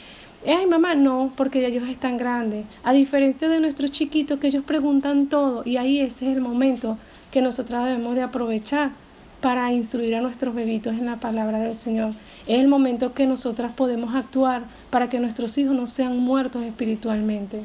ay 0.46 0.66
mamá, 0.66 0.94
no, 0.94 1.32
porque 1.36 1.66
ellos 1.66 1.88
están 1.88 2.16
grandes. 2.16 2.66
A 2.82 2.92
diferencia 2.92 3.48
de 3.48 3.60
nuestros 3.60 3.90
chiquitos 3.90 4.38
que 4.38 4.48
ellos 4.48 4.64
preguntan 4.64 5.26
todo 5.26 5.62
y 5.64 5.76
ahí 5.76 6.00
ese 6.00 6.30
es 6.30 6.36
el 6.36 6.42
momento 6.42 6.98
que 7.30 7.42
nosotros 7.42 7.84
debemos 7.84 8.14
de 8.14 8.22
aprovechar 8.22 8.92
para 9.40 9.72
instruir 9.72 10.16
a 10.16 10.20
nuestros 10.20 10.54
bebitos 10.54 10.94
en 10.94 11.06
la 11.06 11.16
palabra 11.16 11.60
del 11.60 11.74
Señor. 11.74 12.14
Es 12.46 12.58
el 12.58 12.68
momento 12.68 13.12
que 13.12 13.26
nosotras 13.26 13.72
podemos 13.72 14.14
actuar 14.14 14.64
para 14.90 15.08
que 15.08 15.20
nuestros 15.20 15.56
hijos 15.58 15.74
no 15.74 15.86
sean 15.86 16.18
muertos 16.18 16.62
espiritualmente. 16.62 17.62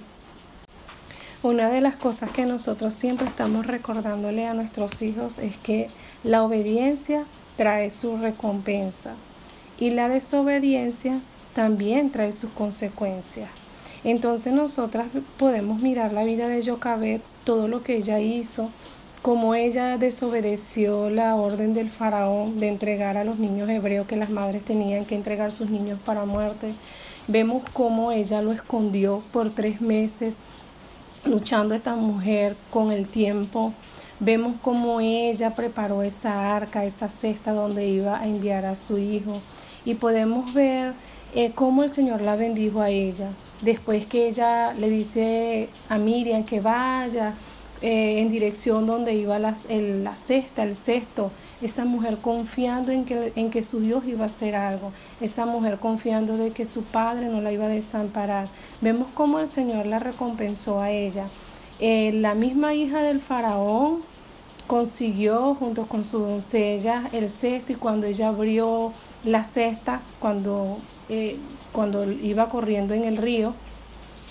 Una 1.42 1.70
de 1.70 1.82
las 1.82 1.96
cosas 1.96 2.32
que 2.32 2.46
nosotros 2.46 2.94
siempre 2.94 3.28
estamos 3.28 3.66
recordándole 3.66 4.46
a 4.46 4.54
nuestros 4.54 5.02
hijos 5.02 5.40
es 5.40 5.58
que 5.58 5.90
la 6.24 6.44
obediencia 6.44 7.26
trae 7.56 7.90
su 7.90 8.18
recompensa 8.18 9.14
y 9.80 9.92
la 9.92 10.10
desobediencia 10.10 11.20
también 11.54 12.12
trae 12.12 12.34
sus 12.34 12.52
consecuencias. 12.52 13.50
Entonces 14.04 14.54
nosotras 14.54 15.08
podemos 15.38 15.82
mirar 15.82 16.12
la 16.12 16.24
vida 16.24 16.48
de 16.48 16.66
Jocabet, 16.66 17.22
todo 17.46 17.68
lo 17.68 17.84
que 17.84 17.98
ella 17.98 18.20
hizo, 18.20 18.70
cómo 19.22 19.56
ella 19.56 19.98
desobedeció 19.98 21.10
la 21.10 21.36
orden 21.36 21.74
del 21.74 21.90
faraón 21.90 22.60
de 22.60 22.68
entregar 22.68 23.16
a 23.16 23.24
los 23.24 23.40
niños 23.40 23.70
hebreos 23.70 24.06
que 24.06 24.18
las 24.18 24.30
madres 24.30 24.64
tenían 24.64 25.06
que 25.06 25.16
entregar 25.16 25.54
sus 25.54 25.70
niños 25.70 25.98
para 26.04 26.26
muerte. 26.26 26.74
Vemos 27.30 27.64
cómo 27.72 28.12
ella 28.12 28.42
lo 28.42 28.52
escondió 28.52 29.24
por 29.32 29.50
tres 29.52 29.80
meses, 29.80 30.36
luchando 31.24 31.74
esta 31.74 31.96
mujer 31.96 32.58
con 32.70 32.92
el 32.92 33.08
tiempo, 33.08 33.72
Vemos 34.26 34.56
cómo 34.62 35.02
ella 35.02 35.54
preparó 35.54 36.02
esa 36.02 36.56
arca, 36.56 36.86
esa 36.86 37.10
cesta 37.10 37.52
donde 37.52 37.90
iba 37.90 38.18
a 38.18 38.26
enviar 38.26 38.64
a 38.64 38.78
su 38.78 38.98
hijo. 38.98 39.34
Y 39.84 39.96
podemos 39.96 40.54
ver 40.54 40.94
eh, 41.36 41.52
cómo 41.54 41.84
el 41.84 41.90
Señor 41.90 42.22
la 42.22 42.38
bendijo 42.38 42.80
a 42.80 42.90
ella. 42.90 43.32
Después 43.60 44.06
que 44.06 44.30
ella 44.30 44.72
le 44.76 44.90
dice 44.90 45.68
a 45.90 45.98
Miriam 45.98 46.46
que 46.46 46.62
vaya 46.62 47.34
eh, 47.82 48.22
en 48.22 48.32
dirección 48.32 48.88
donde 48.88 49.14
iba 49.14 49.38
la 49.40 49.56
cesta, 50.16 50.64
el 50.64 50.78
cesto, 50.78 51.30
esa 51.62 51.84
mujer 51.84 52.20
confiando 52.22 52.94
en 52.94 53.04
que, 53.04 53.34
en 53.36 53.52
que 53.52 53.62
su 53.62 53.82
Dios 53.82 54.06
iba 54.08 54.24
a 54.24 54.28
hacer 54.28 54.56
algo, 54.56 54.94
esa 55.20 55.46
mujer 55.46 55.80
confiando 55.80 56.38
de 56.38 56.52
que 56.52 56.64
su 56.64 56.84
padre 56.84 57.28
no 57.28 57.42
la 57.42 57.52
iba 57.52 57.66
a 57.66 57.68
desamparar. 57.68 58.48
Vemos 58.80 59.10
cómo 59.16 59.40
el 59.40 59.50
Señor 59.50 59.86
la 59.86 60.00
recompensó 60.00 60.80
a 60.80 60.92
ella. 60.92 61.28
Eh, 61.82 62.14
la 62.14 62.36
misma 62.36 62.74
hija 62.74 63.02
del 63.02 63.20
faraón 63.20 64.13
consiguió 64.68 65.56
junto 65.56 65.86
con 65.88 66.06
su 66.06 66.20
doncella 66.20 67.10
el 67.12 67.30
cesto 67.30 67.74
y 67.74 67.76
cuando 67.76 68.08
ella 68.08 68.30
abrió 68.30 68.94
la 69.24 69.44
cesta, 69.44 70.02
cuando, 70.20 70.78
eh, 71.10 71.38
cuando 71.72 72.12
iba 72.12 72.50
corriendo 72.50 72.94
en 72.94 73.06
el 73.06 73.18
río, 73.18 73.54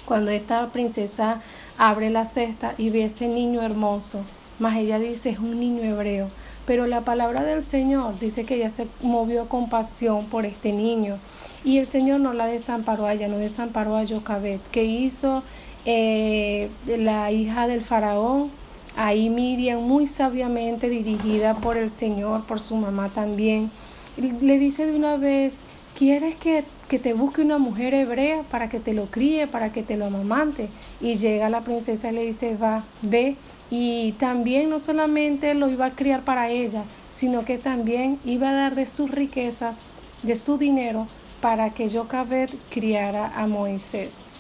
cuando 0.07 0.31
esta 0.31 0.69
princesa 0.69 1.41
abre 1.79 2.11
la 2.11 2.25
cesta 2.25 2.75
y 2.77 2.91
ve 2.91 3.05
ese 3.05 3.29
niño 3.29 3.63
hermoso, 3.63 4.21
más 4.59 4.77
ella 4.77 4.99
dice 4.99 5.31
es 5.31 5.39
un 5.39 5.59
niño 5.59 5.83
hebreo, 5.85 6.29
pero 6.67 6.87
la 6.87 7.01
palabra 7.03 7.43
del 7.45 7.63
Señor 7.63 8.19
dice 8.19 8.45
que 8.45 8.57
ella 8.57 8.71
se 8.71 8.87
movió 9.01 9.49
con 9.49 9.69
pasión 9.69 10.27
por 10.27 10.47
este 10.47 10.73
niño. 10.73 11.19
Y 11.65 11.79
el 11.79 11.87
Señor 11.87 12.21
no 12.21 12.33
la 12.33 12.47
desamparó 12.47 13.07
a 13.07 13.15
ella, 13.15 13.29
no 13.29 13.39
desamparó 13.39 13.97
a 13.97 14.07
Jocabet, 14.07 14.61
que 14.71 14.85
hizo 14.85 15.45
eh, 15.85 16.71
la 16.87 17.31
hija 17.31 17.67
del 17.67 17.83
faraón 17.83 18.51
Ahí 18.97 19.31
Miriam, 19.31 19.81
muy 19.83 20.07
sabiamente 20.07 20.89
dirigida 20.89 21.55
por 21.55 21.77
el 21.77 21.91
Señor, 21.91 22.45
por 22.45 22.61
su 22.61 22.77
mamá 22.77 23.09
también, 23.09 23.71
le 24.17 24.59
dice 24.59 24.87
de 24.87 24.95
una 24.95 25.17
vez, 25.17 25.61
¿quieres 25.99 26.35
que, 26.37 26.65
que, 26.89 26.99
te 26.99 27.15
busque 27.15 27.41
una 27.41 27.57
mujer 27.59 27.95
hebrea 27.95 28.43
para 28.51 28.69
que 28.69 28.81
te 28.81 28.93
lo 28.93 29.07
críe, 29.07 29.47
para 29.47 29.73
que 29.73 29.83
te 29.83 29.97
lo 29.97 30.07
amamante? 30.07 30.69
Y 31.01 31.15
llega 31.15 31.49
la 31.49 31.63
princesa 31.63 32.11
y 32.11 32.15
le 32.15 32.25
dice, 32.25 32.57
va, 32.57 32.85
ve. 33.01 33.37
Y 33.71 34.13
también 34.13 34.69
no 34.69 34.81
solamente 34.81 35.55
lo 35.55 35.71
iba 35.71 35.87
a 35.87 35.93
criar 35.93 36.23
para 36.23 36.51
ella, 36.51 36.85
sino 37.09 37.47
que 37.47 37.57
también 37.57 38.19
iba 38.27 38.51
a 38.51 38.55
dar 38.55 38.75
de 38.75 38.85
sus 38.85 39.11
riquezas, 39.11 39.79
de 40.23 40.37
su 40.37 40.59
dinero, 40.59 41.07
para 41.41 41.71
que 41.71 41.89
Jocabed 41.89 42.51
criara 42.71 43.33
a 43.35 43.47
Moisés. 43.47 44.32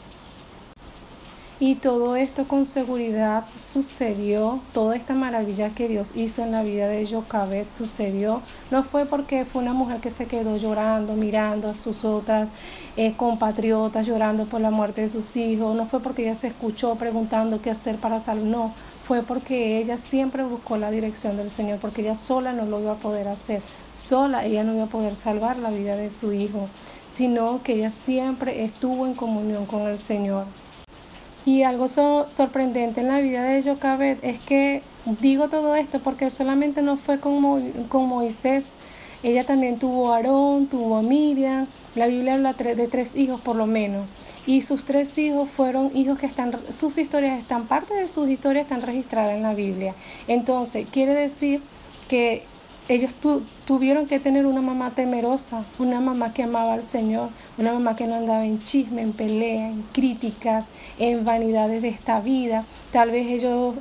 Y 1.64 1.77
todo 1.77 2.16
esto 2.16 2.48
con 2.48 2.66
seguridad 2.66 3.44
sucedió, 3.57 4.59
toda 4.72 4.96
esta 4.96 5.14
maravilla 5.14 5.70
que 5.70 5.87
Dios 5.87 6.11
hizo 6.16 6.42
en 6.42 6.51
la 6.51 6.64
vida 6.64 6.88
de 6.88 7.07
Jocabet 7.07 7.72
sucedió. 7.72 8.42
No 8.72 8.83
fue 8.83 9.07
porque 9.07 9.44
fue 9.44 9.62
una 9.62 9.72
mujer 9.72 10.01
que 10.01 10.11
se 10.11 10.27
quedó 10.27 10.57
llorando, 10.57 11.12
mirando 11.12 11.68
a 11.68 11.75
sus 11.75 12.05
otras 12.05 12.51
eh, 12.96 13.14
compatriotas, 13.16 14.09
llorando 14.09 14.46
por 14.46 14.61
la 14.61 14.72
muerte 14.72 15.03
de 15.03 15.09
sus 15.09 15.37
hijos. 15.37 15.77
No 15.77 15.87
fue 15.87 16.01
porque 16.01 16.22
ella 16.22 16.35
se 16.35 16.48
escuchó 16.48 16.96
preguntando 16.96 17.62
qué 17.62 17.70
hacer 17.70 17.94
para 17.98 18.18
salvar. 18.18 18.44
No, 18.44 18.75
fue 19.05 19.22
porque 19.22 19.79
ella 19.79 19.98
siempre 19.98 20.42
buscó 20.42 20.77
la 20.79 20.90
dirección 20.90 21.37
del 21.37 21.51
Señor, 21.51 21.79
porque 21.79 22.03
ella 22.03 22.16
sola 22.16 22.53
no 22.53 22.64
lo 22.64 22.81
iba 22.81 22.94
a 22.94 22.96
poder 22.96 23.29
hacer. 23.29 23.62
Sola 23.92 24.44
ella 24.44 24.64
no 24.64 24.75
iba 24.75 24.87
a 24.87 24.88
poder 24.88 25.14
salvar 25.14 25.59
la 25.61 25.70
vida 25.70 25.94
de 25.94 26.11
su 26.11 26.33
hijo, 26.33 26.66
sino 27.09 27.62
que 27.62 27.75
ella 27.75 27.92
siempre 27.92 28.64
estuvo 28.64 29.07
en 29.07 29.14
comunión 29.14 29.64
con 29.66 29.83
el 29.83 30.01
Señor. 30.01 30.46
Y 31.44 31.62
algo 31.64 31.88
sorprendente 31.88 33.00
en 33.00 33.09
la 33.09 33.18
vida 33.18 33.42
de 33.42 33.62
Jocabet 33.62 34.18
es 34.22 34.38
que 34.40 34.83
digo 35.20 35.48
todo 35.48 35.74
esto 35.74 35.98
porque 35.98 36.31
solamente 36.31 36.83
no 36.83 36.96
fue 36.96 37.18
con, 37.18 37.72
con 37.88 38.07
Moisés, 38.07 38.66
ella 39.22 39.44
también 39.44 39.78
tuvo 39.78 40.12
a 40.12 40.16
Aarón, 40.16 40.66
tuvo 40.66 40.96
a 40.96 41.02
Miriam, 41.02 41.66
la 41.94 42.07
Biblia 42.07 42.35
habla 42.35 42.52
de 42.52 42.88
tres 42.88 43.14
hijos 43.16 43.40
por 43.40 43.57
lo 43.57 43.66
menos. 43.66 44.07
Y 44.46 44.62
sus 44.62 44.85
tres 44.85 45.16
hijos 45.18 45.48
fueron 45.50 45.96
hijos 45.96 46.18
que 46.18 46.26
están, 46.26 46.52
sus 46.70 46.98
historias 46.98 47.40
están, 47.40 47.66
parte 47.66 47.94
de 47.94 48.09
sus 48.09 48.28
historias 48.28 48.64
están 48.64 48.83
registradas 48.83 49.35
en 49.35 49.42
la 49.42 49.55
Biblia. 49.55 49.94
Entonces, 50.26 50.87
quiere 50.90 51.14
decir 51.14 51.61
que 52.09 52.44
ellos 52.88 53.14
tuvieron 53.64 54.07
que 54.07 54.18
tener 54.18 54.45
una 54.45 54.61
mamá 54.61 54.90
temerosa, 54.90 55.64
una 55.79 56.01
mamá 56.01 56.35
que 56.35 56.42
amaba 56.42 56.75
al 56.75 56.83
Señor, 56.83 57.29
una 57.57 57.73
mamá 57.73 57.95
que 57.95 58.07
no 58.07 58.16
andaba 58.16 58.45
en 58.45 58.61
chisme, 58.62 59.03
en 59.03 59.12
pelea, 59.12 59.68
en 59.68 59.83
críticas, 59.92 60.66
en 60.99 61.25
vanidades 61.25 61.81
de 61.81 61.88
esta 61.88 62.21
vida. 62.21 62.64
Tal 62.90 63.11
vez 63.11 63.29
ellos, 63.29 63.77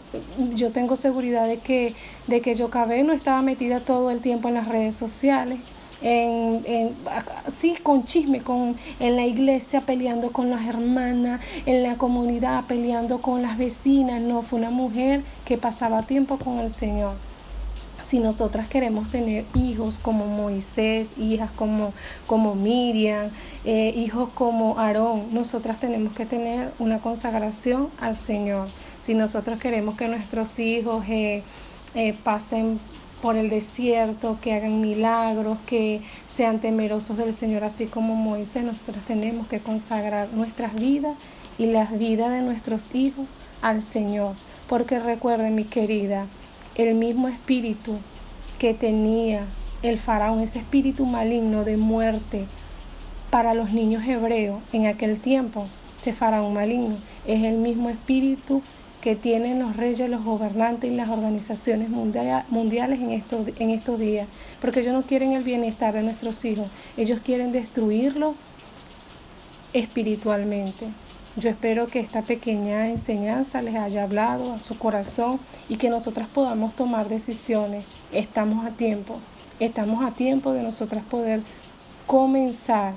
yo 0.54 0.72
tengo 0.72 0.96
seguridad 0.96 1.48
de 1.48 1.58
que, 1.58 1.96
de 2.28 2.42
que 2.42 2.54
Yocabé 2.54 3.04
no 3.04 3.14
estaba 3.14 3.42
metida 3.42 3.80
todo 3.80 4.12
el 4.12 4.22
tiempo 4.22 4.50
en 4.50 4.54
las 4.54 4.68
redes 4.68 4.96
sociales. 4.96 5.60
En, 6.04 6.64
en, 6.66 6.96
sí, 7.52 7.76
con 7.82 8.06
chisme, 8.06 8.42
con, 8.42 8.76
en 9.00 9.16
la 9.16 9.26
iglesia 9.26 9.82
peleando 9.82 10.32
con 10.32 10.50
las 10.50 10.66
hermanas, 10.66 11.42
en 11.66 11.84
la 11.84 11.96
comunidad 11.96 12.66
peleando 12.66 13.20
con 13.20 13.42
las 13.42 13.58
vecinas. 13.58 14.22
No, 14.22 14.44
fue 14.44 14.60
una 14.60 14.72
mujer 14.72 15.24
que 15.46 15.58
pasaba 15.58 16.04
tiempo 16.04 16.38
con 16.38 16.60
el 16.60 16.70
Señor 16.70 17.31
si 18.12 18.20
nosotras 18.20 18.68
queremos 18.68 19.10
tener 19.10 19.46
hijos 19.54 19.98
como 19.98 20.26
Moisés, 20.26 21.12
hijas 21.18 21.50
como, 21.52 21.94
como 22.28 22.56
Miriam, 22.56 23.30
eh, 23.64 23.94
hijos 23.96 24.28
como 24.36 24.78
Aarón, 24.78 25.34
nosotras 25.34 25.80
tenemos 25.80 26.14
que 26.14 26.26
tener 26.26 26.74
una 26.78 27.00
consagración 27.00 27.88
al 28.02 28.18
Señor. 28.18 28.68
Si 29.02 29.14
nosotros 29.14 29.62
queremos 29.62 29.96
que 29.96 30.10
nuestros 30.10 30.60
hijos 30.60 31.06
eh, 31.08 31.42
eh, 31.96 32.14
pasen 32.22 32.82
por 33.22 33.38
el 33.38 33.50
desierto, 33.50 34.38
que 34.42 34.56
hagan 34.56 34.82
milagros, 34.82 35.58
que 35.66 36.02
sean 36.28 36.60
temerosos 36.60 37.16
del 37.16 37.34
Señor, 37.34 37.64
así 37.64 37.86
como 37.86 38.14
Moisés, 38.16 38.66
nosotras 38.66 39.06
tenemos 39.06 39.48
que 39.48 39.62
consagrar 39.62 40.28
nuestras 40.34 40.76
vidas 40.76 41.16
y 41.58 41.68
las 41.68 41.98
vidas 41.98 42.30
de 42.30 42.42
nuestros 42.42 42.94
hijos 42.94 43.30
al 43.62 43.82
Señor. 43.82 44.36
Porque 44.68 45.00
recuerden, 45.00 45.56
mi 45.56 45.64
querida, 45.64 46.28
el 46.76 46.96
mismo 46.96 47.28
espíritu 47.28 47.98
que 48.60 48.74
tenía 48.74 49.46
el 49.84 49.98
faraón, 49.98 50.42
ese 50.42 50.60
espíritu 50.60 51.06
maligno 51.06 51.64
de 51.64 51.78
muerte 51.78 52.46
para 53.30 53.54
los 53.54 53.72
niños 53.72 54.04
hebreos 54.06 54.62
en 54.74 54.86
aquel 54.86 55.20
tiempo, 55.20 55.68
ese 55.98 56.14
faraón 56.14 56.54
maligno, 56.54 56.98
es 57.26 57.44
el 57.44 57.58
mismo 57.58 57.90
espíritu 57.90 58.62
que 59.02 59.16
tienen 59.16 59.60
los 59.60 59.76
reyes, 59.76 60.10
los 60.10 60.24
gobernantes 60.24 60.92
y 60.92 60.96
las 60.96 61.10
organizaciones 61.10 61.90
mundiales 61.90 63.00
en 63.00 63.12
estos, 63.12 63.48
en 63.58 63.72
estos 63.72 64.00
días, 64.00 64.28
porque 64.62 64.82
ellos 64.82 64.94
no 64.94 65.02
quieren 65.02 65.34
el 65.34 65.44
bienestar 65.44 65.94
de 65.96 66.04
nuestros 66.04 66.46
hijos, 66.46 66.68
ellos 66.98 67.20
quieren 67.26 67.52
destruirlo 67.52 68.36
espiritualmente. 69.74 70.88
Yo 71.38 71.50
espero 71.50 71.88
que 71.88 72.02
esta 72.02 72.24
pequeña 72.24 72.90
enseñanza 72.90 73.62
les 73.62 73.76
haya 73.76 74.04
hablado 74.04 74.52
a 74.54 74.60
su 74.60 74.78
corazón 74.78 75.40
y 75.70 75.78
que 75.78 75.90
nosotras 75.90 76.28
podamos 76.28 76.76
tomar 76.76 77.08
decisiones. 77.08 77.86
Estamos 78.12 78.66
a 78.66 78.72
tiempo, 78.72 79.18
estamos 79.58 80.04
a 80.04 80.12
tiempo 80.12 80.52
de 80.52 80.62
nosotras 80.62 81.06
poder 81.06 81.42
comenzar 82.06 82.96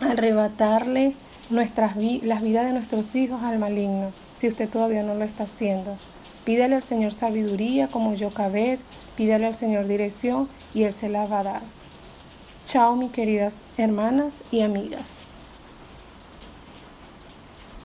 a 0.00 0.12
arrebatarle 0.12 1.14
nuestras 1.50 1.96
las 1.96 2.42
vidas 2.42 2.64
de 2.64 2.72
nuestros 2.72 3.16
hijos 3.16 3.42
al 3.42 3.58
maligno, 3.58 4.12
si 4.36 4.46
usted 4.46 4.68
todavía 4.68 5.02
no 5.02 5.16
lo 5.16 5.24
está 5.24 5.44
haciendo. 5.44 5.96
Pídale 6.44 6.76
al 6.76 6.84
Señor 6.84 7.12
sabiduría 7.12 7.88
como 7.88 8.14
yo 8.14 8.30
cabed, 8.30 8.78
pídale 9.16 9.46
al 9.46 9.56
Señor 9.56 9.88
dirección 9.88 10.48
y 10.74 10.84
Él 10.84 10.92
se 10.92 11.08
la 11.08 11.26
va 11.26 11.40
a 11.40 11.44
dar. 11.44 11.62
Chao, 12.64 12.94
mis 12.94 13.10
queridas 13.10 13.62
hermanas 13.76 14.42
y 14.52 14.60
amigas. 14.60 15.27